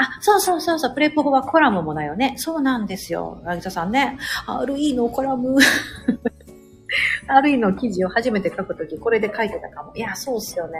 [0.00, 2.34] あ、そうそうそうそう、プレポ法はコラムもだよね。
[2.36, 3.40] そうなんですよ。
[3.44, 4.18] なぎささんね。
[4.46, 5.58] RE のコラム。
[7.28, 9.94] RE の記事を初めて書くとき、これで書いてたかも。
[9.94, 10.78] いや、そうっすよね。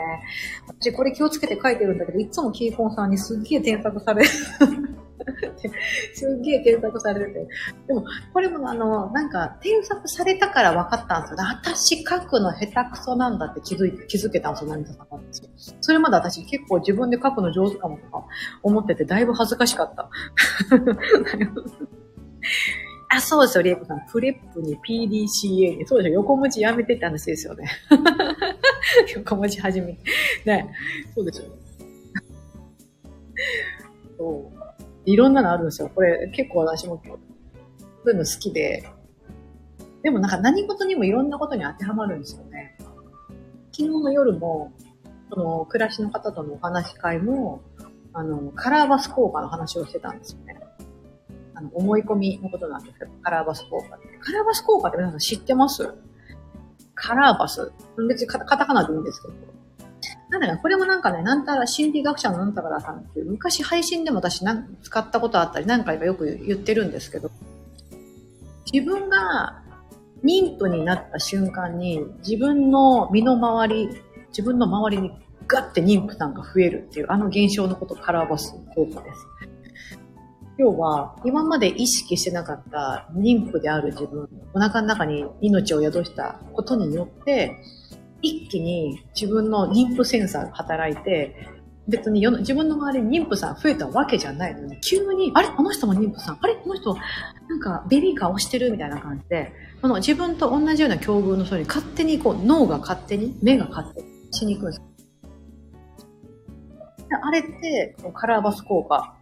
[0.66, 4.30] 私これ気をつけて書いてるんだけど、いつもキーポンさんにすっげえ添削される。
[6.14, 7.46] すっげえ添削されてて。
[7.86, 11.36] でも、これもあの、なんか、添削されたから分かったんですよ。
[11.38, 15.18] 私書くの下手くそなんだって気づいて、気づけたんですよ、何かさんが。
[15.80, 18.24] それまで私結構自分で書くの上手かもとか
[18.62, 20.08] 思ってて、だいぶ恥ずかしかった。
[23.12, 24.06] あ、そうですよ、リエコさん。
[24.06, 25.86] プレップに PDCA に。
[25.86, 27.68] そうでしょ、横文字やめてって話ですよね。
[29.16, 29.98] 横文字始め。
[30.46, 30.72] ね。
[31.14, 31.44] そうでしょ。
[34.16, 34.49] そう。
[35.12, 35.90] いろんなのあるんですよ。
[35.94, 38.88] これ結構私もそういうの好きで。
[40.02, 42.76] でもなんか何事にもいろんなことに当てはまるんですよね。
[43.72, 44.72] 昨日の夜も、
[45.32, 47.60] その暮らしの方とのお話し会も、
[48.12, 50.58] あの、カラーバス効果の話をしてたんですよね。
[51.54, 53.88] あの、思い込みのことなんですけど、カラーバス効果。
[53.88, 55.94] カラーバス効果って皆さん知ってます？
[56.94, 57.70] カラーバス。
[58.08, 59.34] 別にカタカナでいいんですけど。
[60.30, 67.30] なんだかこれもなんかね、なんたら心理学者のなんたらさんっていう、昔配信でも私な使ったことあったり何回かよく言ってるんですけど、
[68.72, 69.62] 自分が
[70.24, 73.88] 妊婦になった瞬間に自分の身の回り、
[74.28, 75.12] 自分の周りに
[75.48, 79.26] ガッて妊婦さんが増えるっていうあの現象のことをカラーバス効果です。
[80.58, 87.56] 要は、今まで意識してなかった妊婦である自分、お腹の中に命を宿したことによって、
[88.22, 91.48] 一気に自分の妊婦センサーが働いて、
[91.88, 95.48] 別に自分の周りに妊婦さん増えたわけじゃないのに、急に、あれ？
[95.48, 96.38] この人も妊婦さん？
[96.40, 96.54] あれ？
[96.54, 99.52] この人、なんかベビーカー押してるみたいな感じで、
[99.82, 104.82] この自分と同じような境遇の人に勝手にこう脳が勝手に、目が勝手にしに行くんです。
[107.22, 109.16] あれってカラーバス効果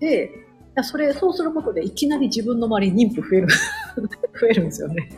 [0.00, 0.30] で、
[0.82, 3.48] それ、そうすることでいきなり自分の周りに妊婦増える、
[4.40, 5.08] 増えるんですよね。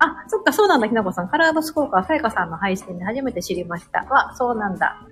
[0.00, 1.28] あ、そっか、そうなんだ、ひなこさん。
[1.28, 4.04] カラーバス効果はさやかさんの配信で初めて知りました。
[4.04, 5.06] わ、そうなんだ。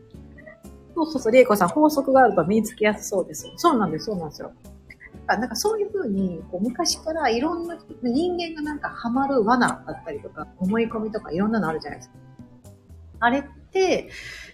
[0.95, 3.51] そうそうそう、りえこさん、法則があると身につきやすそうです。
[3.57, 4.53] そうなんです、そうなんですよ。
[5.27, 12.15] なんかそういうふうに、こう昔からいろんな人間がなんかハマる罠だったりとか、思い込みとかいろんなのあるじゃないですか。
[13.19, 14.09] あれって、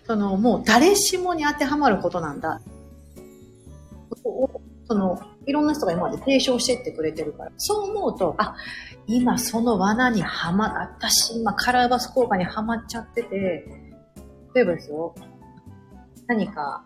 [0.06, 2.62] そのもう誰しもに当てはまることなんだ。
[4.88, 8.54] その、いろんな人が今まで提唱してってくれてるから、そう思うと、あ、
[9.06, 13.66] 今その罠にはま、私今カラーバス効果にはまっちゃってて、
[14.54, 15.14] 例えばですよ、
[16.26, 16.84] 何か、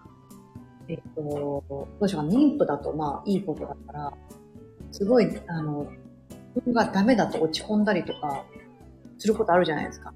[0.89, 4.13] えっと、どうしようか、妊婦だとまあいいことだから、
[4.93, 5.87] すごい、あの、
[6.55, 8.45] 自分がダメだと落ち込んだりとか、
[9.19, 10.13] することあるじゃないですか。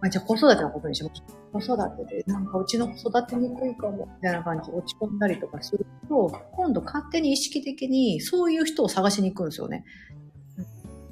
[0.00, 1.43] まあ、じゃあ子育てのことにしましょう。
[1.54, 9.84] 子育てで、なんかうちの子育てにくいかも、みたいな感じで落ち込んだりとかすると、今度勝手に意識的にそういう人を探しに行くんですよね。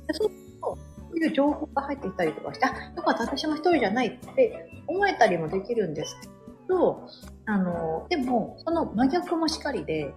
[0.08, 0.78] でそうすると、
[1.10, 6.28] そういう情報が入ってきたりとかして、あ、よかった、私も一人じゃないって思えたりもできるんですけ
[6.68, 7.06] ど、
[7.46, 10.12] あの、でも、その真逆もしかりで、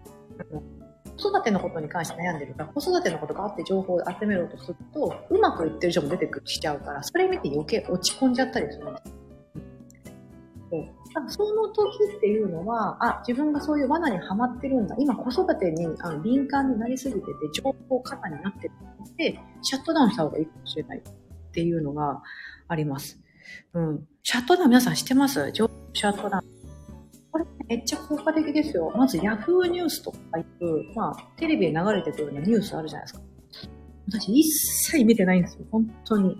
[1.17, 9.14] 子育てのことに関して悩んでるから、子育てのことがあって情報を集めようとすると、うまくいってる人も出てきちゃうから、それ見て余計落ち込んじゃったりするんです。
[11.27, 14.95] その時っていうのは、あ、自分がそういう罠にはまってるんだ。
[14.99, 22.21] 今子育てにあの敏感になりすぎてて、情報過多になってるので、シャットダウンした方がいいかもしれないっていうのが
[22.67, 23.19] あります。
[23.73, 24.05] うん。
[24.23, 25.51] シャットダウン皆さん知ってます？
[25.51, 26.43] 情報シャットダウン。
[27.31, 28.91] これめっちゃ効果的ですよ。
[28.95, 33.21] まず Yahoo ニュースとかいう、まあ、テレビで流れてくるようなニュースあるじゃないですか。
[34.07, 34.43] 私一
[34.91, 35.65] 切見てないんですよ。
[35.71, 36.37] 本当に。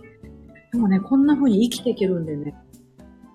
[0.72, 2.54] でもね、こんな風に生きていけるんでね、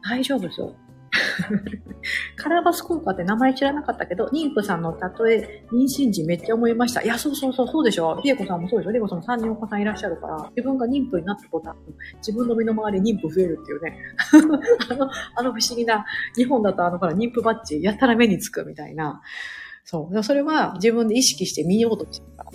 [0.03, 0.74] 大丈夫ですよ。
[2.36, 7.02] カラーバス効果って名前知らなかったけど、妊婦さんの例え、妊娠時めっちゃ思いました。
[7.02, 8.20] いや、そうそうそう、そうでしょ。
[8.24, 8.90] リエコさんもそうでしょ。
[8.92, 11.76] リエコさんも3人お子さんいらっしゃるから、自分が妊婦になったことは、
[12.18, 13.98] 自分の身の回り妊婦増えるっていうね。
[14.90, 16.04] あの、あの不思議な、
[16.36, 19.20] 日本だとあの、ほら、妊婦バッジ、やったら目につくみたいな。
[19.84, 20.22] そう。
[20.22, 22.50] それは自分で意識して見ようとしてるから。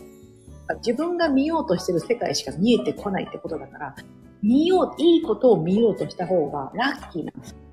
[0.77, 3.95] 自分が見ようとしてる世界しか見えてこないってことだから、
[4.41, 7.64] 見よう、いいことを見ようとした方がラッキーなんです。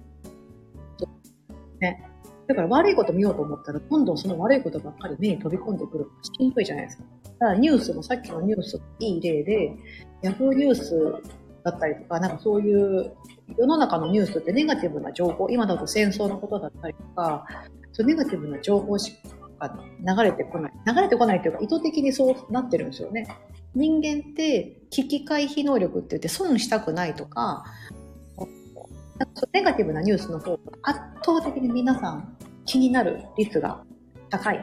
[1.82, 2.02] ね。
[2.48, 7.04] だから悪いこと見ようと思ったら、今度その悪いことばっかり目に飛び込んでくるしんどいじゃないですか。
[7.24, 9.76] だからニュースもさっきのニュースいい例で、
[10.22, 10.94] ヤフーニュース
[11.64, 13.12] だったりとか、なんかそういう
[13.56, 17.46] 世の中のニュースってネガティブな情報、今だと戦争のことだったりとか、
[17.92, 19.12] そうネガティブな情報し
[19.58, 20.72] か流れてこない。
[20.86, 23.26] 流れてこないというか意図的にそうなってるんですよね。
[23.74, 27.64] 人間って危機回避能力って言って損したくないとか、
[29.52, 33.82] ネガティブなニュースの方が圧倒的に皆さん気になる率が
[34.30, 34.60] 高い。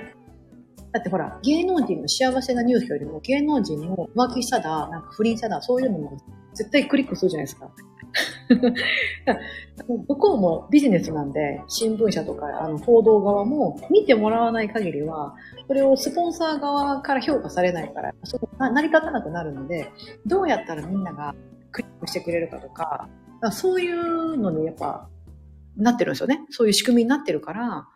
[0.91, 6.17] だってほら、芸能人の幸せなニュースよりも芸能人の浮気しただ、なんか不倫しただ、そういうのも
[6.53, 7.69] 絶対クリックするじゃないですか。
[9.87, 15.35] 向こうもビジネスなんで、新聞社とかあの報道側も見てもらわない限りは、
[15.67, 19.91] それをスポンサー側から評価されないから、そ成り立たなくなるので、
[20.25, 21.35] どうやったらみんなが
[21.71, 23.07] クリックしてくれるかと、か
[23.51, 25.09] そういうのにやっぱ、
[25.77, 26.45] なってるんですよね。
[26.49, 27.87] そういう仕組みになってるから、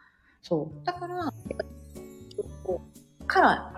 [0.42, 0.86] そう。
[0.86, 1.34] だから、
[3.28, 3.74] から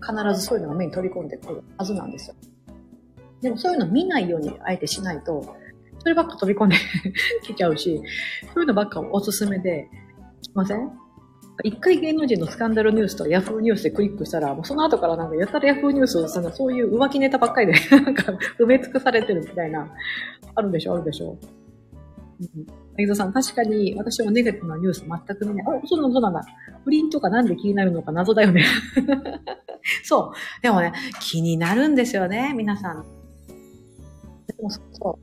[0.00, 2.36] 必ずそういうのが目に飛び込んでくるはずなんですよ。
[3.40, 5.56] でもそういうの見ないようにあえてしないと、
[5.98, 6.76] そればっか飛び込んで
[7.44, 8.02] きちゃうし、
[8.54, 9.88] そういうのばっかおすすめで、
[10.42, 10.90] しません
[11.62, 19.88] 一回芸能人のスカンダルニュースとヤフーニュースでクリックしたら、もうその後からなんかやったらヤフーニュースをそういう浮気ネタばっかりで なんか埋め尽くされてるみたいな、
[20.54, 21.38] あるでしょ、あるでしょ。
[22.40, 23.06] うん。
[23.06, 25.80] 田さん、確かに私もネガティブなニュース全く見ない。
[25.82, 26.44] お、そうなんそうなんだ。
[26.84, 28.64] 不倫とかなんで気になるのか謎だよね。
[30.04, 30.62] そう。
[30.62, 33.04] でもね、気になるんですよね、皆さん。
[34.46, 35.18] でもそ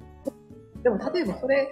[0.79, 0.83] う。
[0.83, 1.71] でも例えばそれ、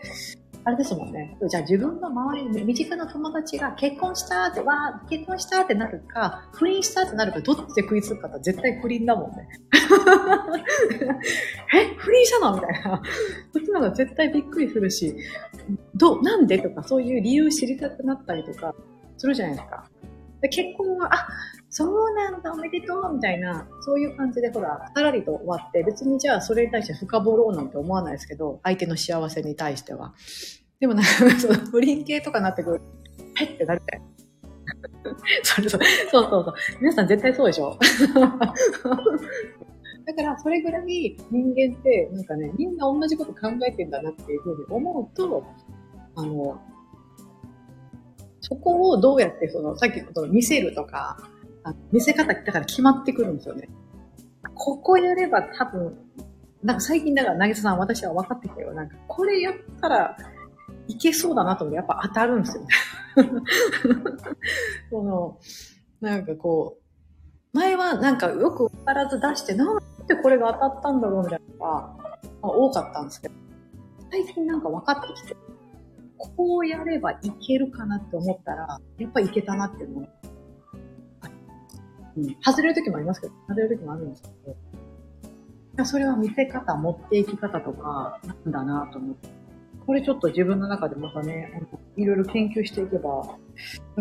[0.68, 1.38] あれですもんね。
[1.47, 9.47] じゃあ自分の周りに身近な友達が結婚したってわ結婚したってなるか、不倫したってなるか、どっちで食いつくかって絶対不倫だもんね。
[11.72, 13.01] え不倫したのみたいな。
[13.53, 15.16] そっちの方が絶対びっくりするし、
[15.93, 18.74] ど、なんでとかそういう理由知りたくなったりとか
[19.18, 19.88] するじゃないですか。
[20.45, 21.27] で結婚は、あ、
[21.69, 30.13] そうなんだ、おめでとうみたいな、そういう感じでほら、さらりと終わって、別にじゃあそれに対して深掘ろうなんて思わないですけど、相手の幸せに対しては。
[30.79, 32.81] でもなんか、その不倫系とかになってくる
[33.37, 34.01] へってなるみたい。
[35.43, 36.53] それそうそうそうそう。
[36.79, 37.77] 皆さん絶対そうでしょ
[40.05, 45.43] だから、それぐらい人間って、なんかね、みんな同じこと考えてんだなっていうふうに思うと、
[46.15, 46.61] あの、
[48.47, 51.17] そこをどうやって、その、さっきのこと見せるとか、
[51.63, 53.67] あ見せ方、だから決まってくるんですよね。
[54.53, 55.97] ここやれば多分、
[56.63, 58.73] なんか最近だから、なぎささん、私は分かってきたよ。
[58.73, 60.15] なんか、これやったら
[60.87, 62.69] いけそうだなと思って、やっぱ当たるんですよね。
[64.91, 65.39] この、
[65.99, 71.95] なんかこう、前はなんかよくわからず出して、なんでこれが当たったんだろうみたいなのが、
[72.43, 73.33] 多かったんですけど、
[74.11, 75.35] 最近なんか分かってきて、
[76.18, 80.07] こうやればいけるかなって思ったら、やっぱいけたなっていう
[82.18, 84.30] うん、外れる時もありますけど、外れる時もあるんですけ
[85.78, 89.30] ど、それは見せ方、持っていき方とか、なんだなと思って。
[89.86, 91.61] これちょっと自分の中でまたね、
[91.95, 93.38] いろいろ研究していけば、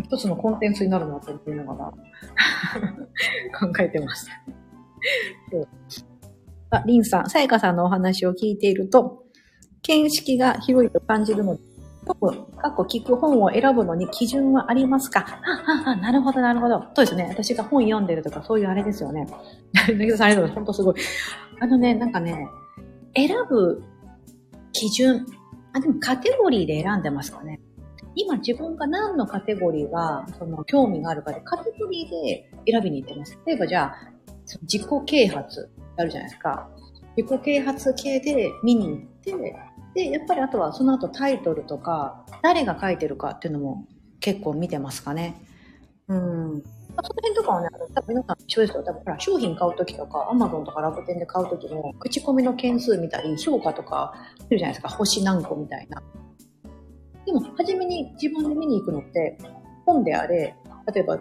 [0.03, 1.93] 一つのコンテンツになるなと思いながら
[3.69, 4.31] 考えてます。
[5.51, 5.69] そう
[6.71, 9.25] あ、リンさん、さやかさんのお話を聞いていると、
[9.83, 11.63] 見識が広いと感じるので、
[12.05, 15.21] 過去聞く本を選ぶのに基準はありますか？
[15.21, 16.81] はははなるほど、なるほど。
[16.95, 17.27] そうですね。
[17.31, 19.27] 私が本読んでるとか、そういうあれですよね。
[19.73, 20.55] だけどさん、ありがとうございます。
[20.55, 20.95] 本当すごい。
[21.61, 22.49] あのね、なんかね、
[23.17, 23.83] 選ぶ
[24.73, 25.27] 基準、
[25.73, 27.61] あ、でもカテゴリーで選んでますかね。
[28.17, 33.39] 今自分が何のカテゴリーが、その、興味があるかで、カテゴリーで選びに行ってます。
[33.47, 33.95] 例えばじゃあ、
[34.63, 36.69] 自己啓発あるじゃないですか。
[37.17, 39.57] 自己啓発系で見に行って、
[39.95, 43.87] で、やっぱりあとはその後タイトルとか、誰が書いてるかっていうのも
[44.21, 45.41] 結構見てますかね。
[46.09, 46.63] うん。
[47.03, 48.83] その辺とかはね、多分皆さん一緒ですよ。
[48.83, 54.15] 多分ほら、商品買うときとか、アマゾンとか楽天で買うときも、口コミの件数見たり、評価とか、
[54.49, 54.89] いるじゃないですか。
[54.91, 56.03] 星何個みたいな。
[57.27, 59.39] でも、初めに自分で見に行くのって、
[59.87, 60.55] 本であれ、
[60.93, 61.19] 例えば、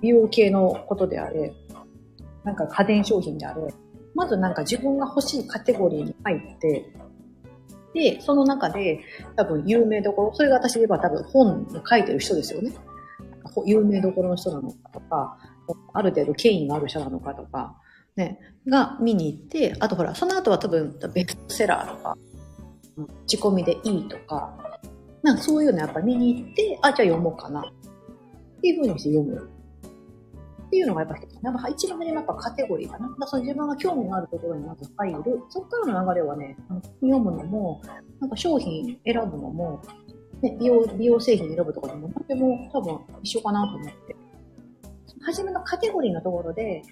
[0.00, 1.52] 美容系のことであれ、
[2.42, 3.72] なんか家電商品であれ、
[4.14, 6.92] まずなんか自分が欲しいカテゴリーに入って、
[7.94, 9.00] で、その中で
[9.36, 12.72] 多分有名どころ、それが私で言えば多分本を書いてる人ですよね。
[13.66, 15.38] 有名どころの人なのかとか、
[15.92, 17.76] ある程度権威がある人なのかとか、
[18.16, 18.38] ね、
[18.68, 22.16] が見に行って、あとほら、その後は多分ベストセラーとか、
[23.26, 24.56] 仕込みでいいとか、
[25.22, 27.60] なんかそういうのやっぱ見に行って、あ、じゃあ読もうかな。
[27.60, 29.50] っていう風にして読む。
[30.74, 31.34] っていうのがやっぱ一つ。
[31.40, 33.08] やっぱ一番目にやっぱカテゴリーかな。
[33.20, 35.40] だその自分が興味のあるところにまず入る。
[35.48, 36.56] そっからの流れはね、
[37.00, 37.80] 読むのも、
[38.20, 39.80] なんか商品選ぶのも、
[40.42, 44.16] ね、美容、美容製品選ぶとかでも、とても多分一緒かなと思って。
[45.22, 46.82] 初めのカテゴリーのところで、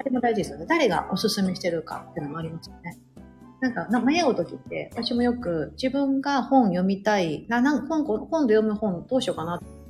[0.00, 0.66] あれも大事ですよね。
[0.68, 2.98] 誰がおすすめしてるかっていうのもありますよね。
[3.60, 9.81] なんか、迷うときって、私もよく自分が本読みたい、な、なん本、本で読む本どうしようかな好き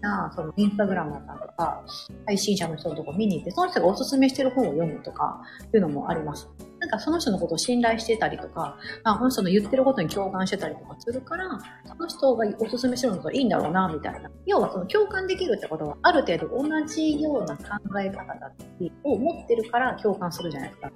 [0.00, 1.84] な、そのインスタグラマーさんとか、
[2.26, 5.40] 配信者の人のとこ見に行って、その人がおすすめしてる本を読むとか、
[5.74, 6.48] いうのもあります。
[6.78, 11.46] なんかその人のことを信頼してたりとか、あこの人の言ってることに共感してたりとかするから、
[11.84, 14.30] その人がおすすめしてるのがいいんだろうな、みたいな。
[14.46, 17.64] 要はその共感できるってことは、ある程度同じような考
[18.00, 20.90] え方だったりを持ってるから共感するじゃないですか。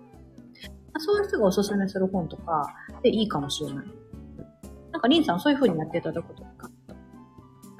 [0.99, 2.67] そういう人がおすすめする本とか
[3.03, 3.87] でいいかもしれない。
[4.93, 6.71] なんか、リンさんそういう風にやっていただくことか、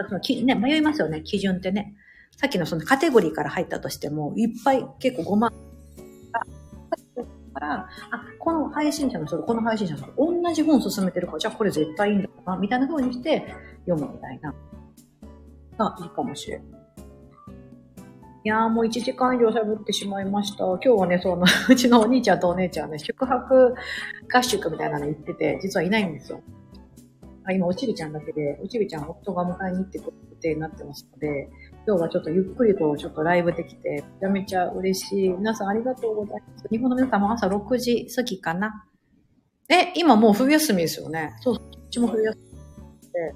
[0.09, 1.95] そのきね、迷いますよね、基準ってね。
[2.37, 5.53] さっきのそのカテゴリーから入ったとしても、いっぱい結構5万
[7.55, 13.55] から、あ、この配信者の人とこの配信者の人と同じ本を進めてるから、じゃあこれ絶対いいんだな、みたいな風にして
[13.87, 14.55] 読むみたいな。
[15.79, 16.61] がいいかもしれん。
[18.47, 20.65] いやーもう1時間以上喋ってしまいました。
[20.65, 23.75] 今日はね、その、 うちのお兄ちゃんとお姉ちゃんね、宿泊
[24.31, 26.43] 合宿みたいなの行ってて、実はいないんですよ。
[27.47, 31.51] あ今、おちびちゃんだけで、おちびちゃん夫が迎えに行ってくる予定になってますので、
[31.87, 35.29] 今日はちょっとゆっくりとちょっとライブできて、めちゃめちゃ嬉しい。
[35.29, 36.69] 皆さんありがとうございます。
[36.71, 38.87] 日本の皆さんも朝6時過ぎかな。
[39.69, 41.35] え、今もう冬休みですよね。
[41.41, 43.35] そう、こっちも冬休みで。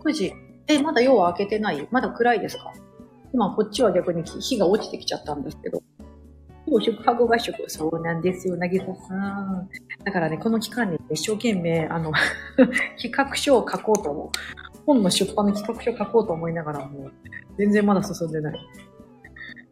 [0.00, 0.32] 9時。
[0.68, 1.86] え、まだ夜は明けてない？
[1.90, 2.72] まだ暗いですか？
[3.32, 5.82] 今こっちは逆に日が落ちてきちゃったんですけど。
[6.66, 7.54] 今日宿泊合宿。
[7.68, 9.68] そうなんですよ、なぎささん。
[10.04, 12.12] だからね、この期間に一生懸命、あの、
[13.00, 14.28] 企画書を書こうと思う。
[14.84, 17.10] 本の出版の企画書を書こうと思いながらも、
[17.56, 18.58] 全然まだ進んでない。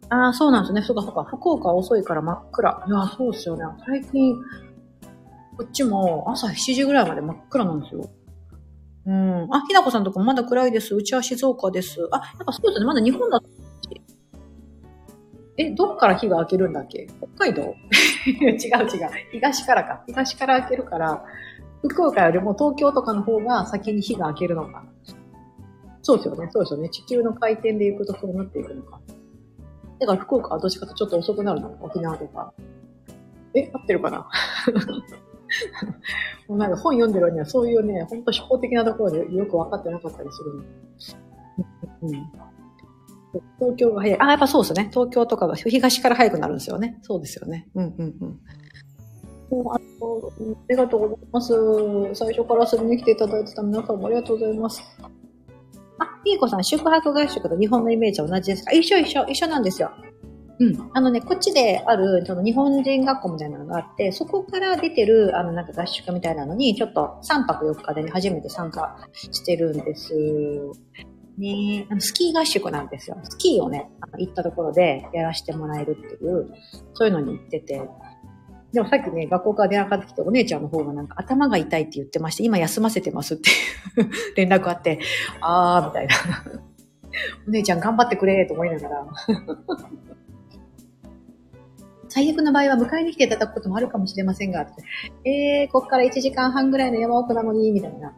[0.08, 0.82] ああ、そうなんですね。
[0.82, 1.24] そうかそうか。
[1.24, 2.84] 福岡遅いから真っ暗。
[2.86, 3.64] いや、そうですよね。
[3.84, 4.36] 最近、
[5.56, 8.08] こっちも朝7時ぐらいまで真っ暗なんですよ。
[9.06, 9.54] うん。
[9.54, 10.94] あ、ひなこさんとこまだ暗いです。
[10.94, 12.08] うちは静岡です。
[12.10, 12.86] あ、やっぱそうですね。
[12.86, 13.40] まだ日本だ
[15.56, 17.06] え、どっから日が明けるんだっけ？
[17.36, 17.62] 北海道？
[18.26, 18.60] 違う違う。
[19.32, 20.02] 東からか。
[20.06, 21.24] 東から明けるから、
[21.88, 24.84] 福岡よりも東京とかの方が先に日が明けるのか。
[26.02, 26.48] そうですよね。
[26.50, 26.88] そうですよね。
[26.88, 29.00] 地球の回転で行くとそうなっていくのか。
[30.00, 32.52] だから福岡はどっちかとちょっと遅くなるの沖縄とか。
[33.54, 34.26] え、合ってるかな？
[36.48, 40.62] もうなんか本読んでるにはそういうね、ほんと思考的なところでよく分かってなかったりするの。
[42.02, 42.30] うん。
[43.58, 44.20] 東京が早い。
[44.20, 44.88] あ、やっぱそうですね。
[44.92, 46.98] 東京とかが東から早くなるんですよね。
[47.02, 47.68] そうですよね。
[47.74, 48.40] うんうんうん。
[49.70, 49.78] ああ
[50.68, 51.52] りがとうございます。
[52.14, 54.82] 最初から遊びに来ていただいてた皆さんもありがとうございます。
[55.98, 58.72] あ、ピーコさん、宿泊合宿と日本のイメージは同じですか？
[58.72, 59.92] 一緒一緒、一緒なんですよ。
[60.58, 60.90] うん。
[60.92, 70.14] あのね、こっちである、その日本人学校みたいなのがあって、そこから出てる、あの、なんか合宿みたいなのに、ちょっと3泊4日でね、初めて参加してるんです。
[71.38, 73.18] ねあのスキー合宿なんですよ。
[73.24, 76.54] スキーをね、あの行ったところでやらせてもらえるっていう、
[76.94, 77.88] そういうのに行ってて。
[78.72, 83.52] でもさっきね、学校から電話かかってきて、お姉ちゃんの方がなんか頭が痛いって言ってまして、今休ませてますってい
[84.04, 84.98] う 連絡あって、
[85.40, 86.14] あー、みたいな。
[87.46, 89.06] お姉ちゃん頑張ってくれと思いながら。
[92.08, 94.68] 最悪の場合は迎えに来ていただくこともあるかもしれませんが、
[95.24, 98.12] えー、こっから1時間半ぐらいの山奥なのに、みたいな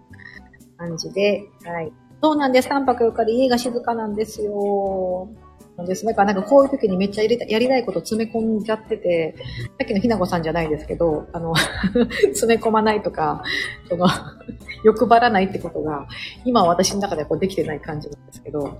[0.77, 1.93] 感じで、はい。
[2.23, 2.69] そうなんです。
[2.69, 5.29] 3泊4日で家が静かなんですよ。
[5.77, 6.05] なんです。
[6.05, 9.35] だからなんかこういう時にめっちゃ入れたやりたいこと詰め込んじゃってて、
[9.79, 11.55] さっきのひなこさんじゃないですけど、あの
[12.33, 13.43] 詰め込まないとか、
[13.89, 14.07] その
[14.85, 16.07] 欲張らないってことが、
[16.45, 18.79] 今は私の中ではこうできてない感じなんですけど、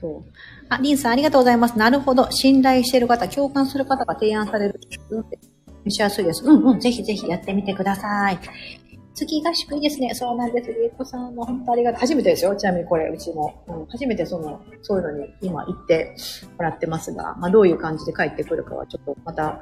[0.00, 0.12] そう。
[0.70, 1.78] あ、リンさんありがとうございます。
[1.78, 2.30] なるほど。
[2.30, 4.80] 信頼してる方、共感する方が提案される。
[5.84, 6.44] めしやすいです。
[6.44, 6.80] うんうん。
[6.80, 8.38] ぜひぜひやってみてください。
[9.26, 10.14] 月合宿いですね。
[10.14, 10.72] そうなんです。
[10.72, 12.00] りえこさんも本当ありがとう。
[12.00, 12.54] 初めてですよ。
[12.56, 13.64] ちなみにこれ、うちも。
[13.68, 16.14] うん、初めてその、そういうのに今行って
[16.56, 19.60] もらってますが、まあどういう感じで帰ってくるかはちょっとまた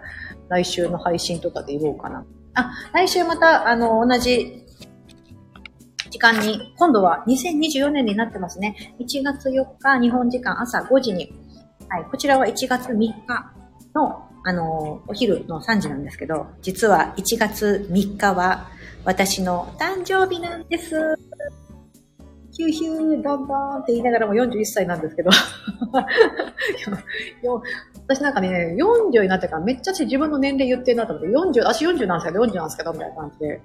[0.49, 2.25] 来週の配信とかで言おうかな。
[2.55, 4.65] あ、来週また、あの、同じ
[6.11, 8.95] 時間に、今度は2024年になってますね。
[8.99, 11.33] 1月4日、日本時間朝5時に、
[11.89, 13.53] はい、こちらは1月3日
[13.95, 18.69] の、あの、お昼の3時なんですけど、実は1月3日は
[19.07, 20.97] 私の誕生日なんです。
[22.51, 25.31] ヒューヒュー、ドンドンって言いながらも41歳なんですけど。
[28.09, 33.63] 私なんかね、40になってからめっちゃ自分の年齢言ってるなと思って、40、私40なんですけど、40なんですけど、みたいな感じで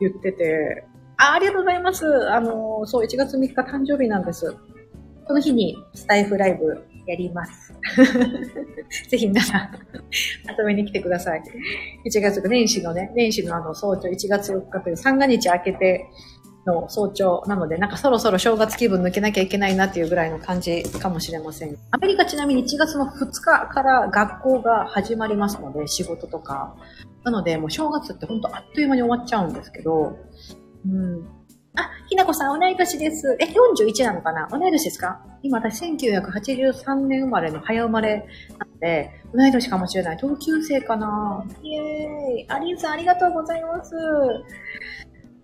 [0.00, 0.86] 言ってて、
[1.18, 2.06] あありがとうございます。
[2.30, 4.56] あの、そう、1月3日誕生日なんです。
[5.26, 7.72] その日にスタイフライブやります。
[9.08, 9.70] ぜひ皆さん
[10.58, 11.42] 遊びに来てください。
[12.04, 16.06] 1月、年始のね、年始のあの早朝1月4日という三が日明けて
[16.66, 21.76] の早朝なので、なんかそろそろ正月気分抜けなきゃいけないなっていうぐらいの感じかもしれません。
[21.92, 26.76] アメリカちなみに1月の2日から学校が始まりますので、仕事とか。
[27.24, 30.16] なので、もう正月って本当あっという間に終わっちゃうんですけど、
[30.86, 31.35] うん。
[31.78, 33.36] あ、ひなこさん、同い年です。
[33.38, 34.48] え、41なのかな？
[34.50, 35.20] 同い年ですか？
[35.42, 38.26] 今、私、1983年生まれの早生まれ
[38.58, 40.16] なので、同い年かもしれない。
[40.16, 41.44] 同級生かな？
[41.62, 42.50] イエーイ。
[42.50, 43.94] アリンさん、ありがとうございます。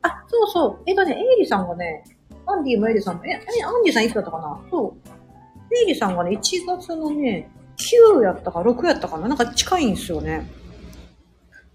[0.01, 0.83] あ、そうそう。
[0.87, 2.03] えっとね、エイリさんがね、
[2.47, 4.59] アンディもエイリさんも、え、アンディさんいつだったかな？
[4.71, 5.75] そう。
[5.77, 9.29] エイリさんがね、1月のね、9やったか6やったかな？
[9.29, 10.51] なんか近いんですよね。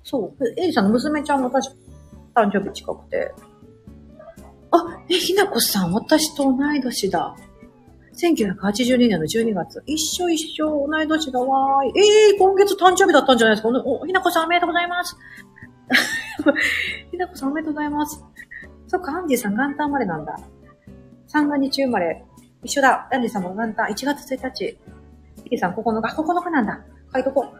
[0.03, 0.59] そう。
[0.59, 1.75] エイリさんの娘ちゃんも確か
[2.41, 3.31] 誕生日近くて。
[4.71, 7.35] あ、え、ひなこさん、私と同い年だ。
[8.17, 9.83] 1982年の12月。
[9.85, 11.91] 一緒一緒、同い年だわーい。
[11.95, 15.15] ええー、今月誕生日だったんじゃないですかお、ひなこさんおめでとうございます。
[17.11, 18.23] ひなこさんおめでとうございます。
[18.87, 20.39] そっか、アンディさん元旦生まれなんだ。
[21.27, 22.25] 三が日生まれ。
[22.63, 23.07] 一緒だ。
[23.11, 24.77] アンディさんも元旦1月1日。
[25.43, 26.15] ヒキさん9日。
[26.15, 26.81] 9日なんだ。
[27.13, 27.57] 書いとこう。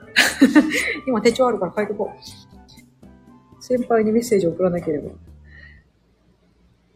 [1.07, 3.63] 今手帳あるから書いとこう。
[3.63, 5.11] 先輩にメッセージ送らなければ。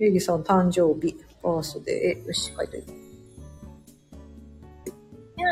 [0.02, 2.28] ゆうぎさん誕生日、バースデー。
[2.28, 2.92] よし、書いといて。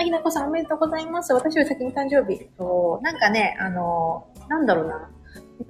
[0.04, 1.32] ひなこさんおめでとうございます。
[1.34, 2.50] 私より先に誕生日。
[2.58, 5.12] そう、なんかね、あの、なんだろうな。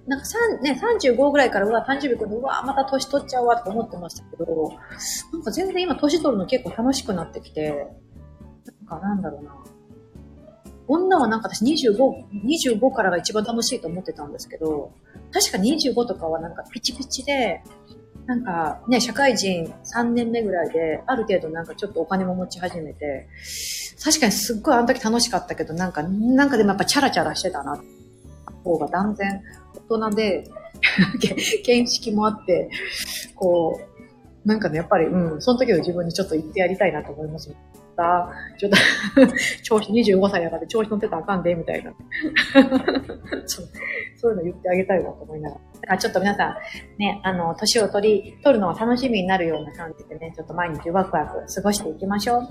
[0.08, 0.26] なんか
[0.58, 4.46] 3、ね、35ぐらいから、うわ、誕生日来るうわ、また年取っちゃうわ、とか思ってましたけど、
[5.34, 7.86] なんか全然今年取るの結構楽しくなってきて、
[8.88, 9.58] なんかなんだろうな。
[10.88, 11.98] 女はなんか私25、
[12.46, 14.94] 25からが一番楽しいと思ってたんですけど、
[15.34, 17.62] 確か25とかはなんかピチピチで、
[18.30, 23.28] なんかね、社会人3年目ぐらいで、ある程度なんかちょっとお金も持ち始めて、
[24.04, 27.82] 確かにすっごいあの時楽しかったけど、なんか、なんかでもやっぱチャラチャラしてたな。
[28.64, 29.42] 方が断然
[29.90, 30.44] 大人で、
[31.66, 32.70] 見識もあって、
[33.36, 33.82] こ
[34.46, 37.50] う、なんかね、やっぱり、うん、その時の自分にちょっと言ってやりたいなと思います。
[38.00, 38.30] た。
[38.58, 38.78] ちょっと
[39.64, 41.92] 調子、25歳やから調子乗ってたらあかんで、みたいな
[43.46, 43.66] そう。
[44.16, 45.62] そういうの言ってあげたいわと思いながら。
[45.82, 46.56] だからちょっと皆さん、
[46.98, 52.48] ね、あの、年を取り、取るのが楽しみになるような感じでね、ちょっと毎日ワクワク過ごしていきましょう。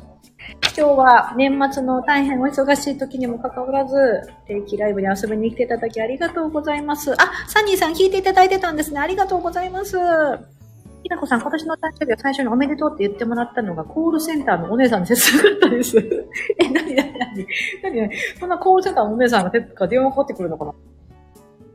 [0.76, 3.96] 今日は年末の大変お忙しい時にもかかわらず、
[4.46, 7.12] 定期ライブに遊びに来ていただきありがとうございます。
[7.12, 7.16] あ、
[7.48, 9.00] サニーさん聞いていただいてたんですね。
[9.00, 10.57] ありがとうございます。
[11.08, 15.96] ひなこさん、今年の誕生日は最初におめでとうって言ってもらったのが、コールセンターのお姉さんですごかったです。
[16.60, 17.46] え、なになになに
[17.82, 20.74] なにそんなコールセンターのお姉さんがが電話かかってくるのかな？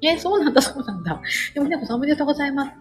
[0.04, 1.20] え、そうなんだ、そうなんだ。
[1.56, 2.72] でも、ひなこさんおめでとうございます。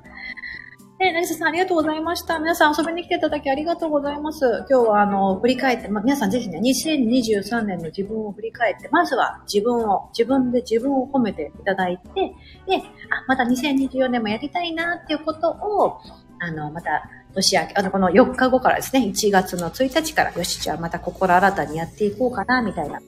[1.04, 2.38] え、なぎささんありがとうございました。
[2.38, 4.64] 皆さん遊びに来ていただきありがとうございます。
[4.70, 12.32] 今日はあの、振り返って、ま皆さんぜひね、2023年の自分を振り返って、まずは自分を、自分で自分を褒めていただいて、
[12.68, 12.76] で、
[13.10, 15.98] あ、また2024年もやりたいなっていうことを、
[16.42, 23.00] あの、また、年明け、あの、この4日後からですね、1月の1日から、よし、じゃあまた心新たにやっていこうかな、みたいな。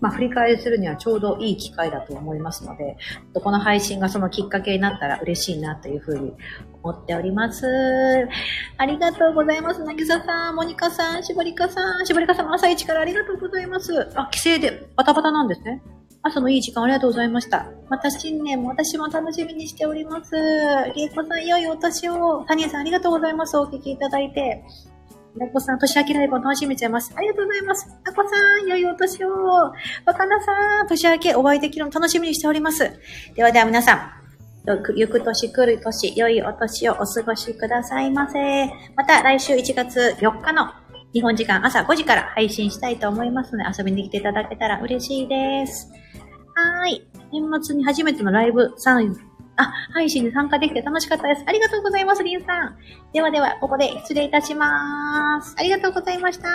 [0.00, 2.98] まあ、振り返りするにはちょうどいい機会だと思いますので、
[3.32, 6.34] この配信がそのきっかけになったら嬉しいなというふうに
[6.82, 7.66] 思っております。
[8.76, 9.82] ありがとうございます。
[9.82, 14.08] なぎささん、モニカさん、しぼりかさん、しぼりかさん朝一からありがとうございます。
[14.14, 15.82] あ、帰省でバタバタなんですね。
[16.28, 17.66] 朝のいい時間ありがとうございました。
[17.88, 20.34] また新年も私も楽しみにしております。
[20.94, 22.44] りえこさん、良いお年を。
[22.46, 23.56] タニエさん、ありがとうございます。
[23.56, 24.62] お聞きいただいて。
[25.36, 27.12] なこさん、年明けライブを楽しみちゃいます。
[27.16, 27.88] ありがとうございます。
[28.04, 29.30] なこさん、良いお年を。
[29.30, 29.72] わ
[30.14, 32.90] かなさん、年明けお会いできるの楽しみにしております。
[33.34, 34.18] ではでは皆さん、
[34.96, 38.66] ゆく年来る年、良いお年をお過ごしくださいませ。
[38.96, 40.70] また来週1月4日の
[41.14, 45.90] 日本時間朝5時から配信したいと思いますので遊びに来ていただけたら嬉しいです。
[46.58, 47.06] はーい。
[47.32, 49.16] 年末に初めてのライブサイン、
[49.56, 51.44] あ、配信に参加できて楽しかったです。
[51.46, 52.76] ありがとうございます、リンさん。
[53.12, 55.54] ではでは、ここで失礼いたします。
[55.58, 56.48] ありがとうございました。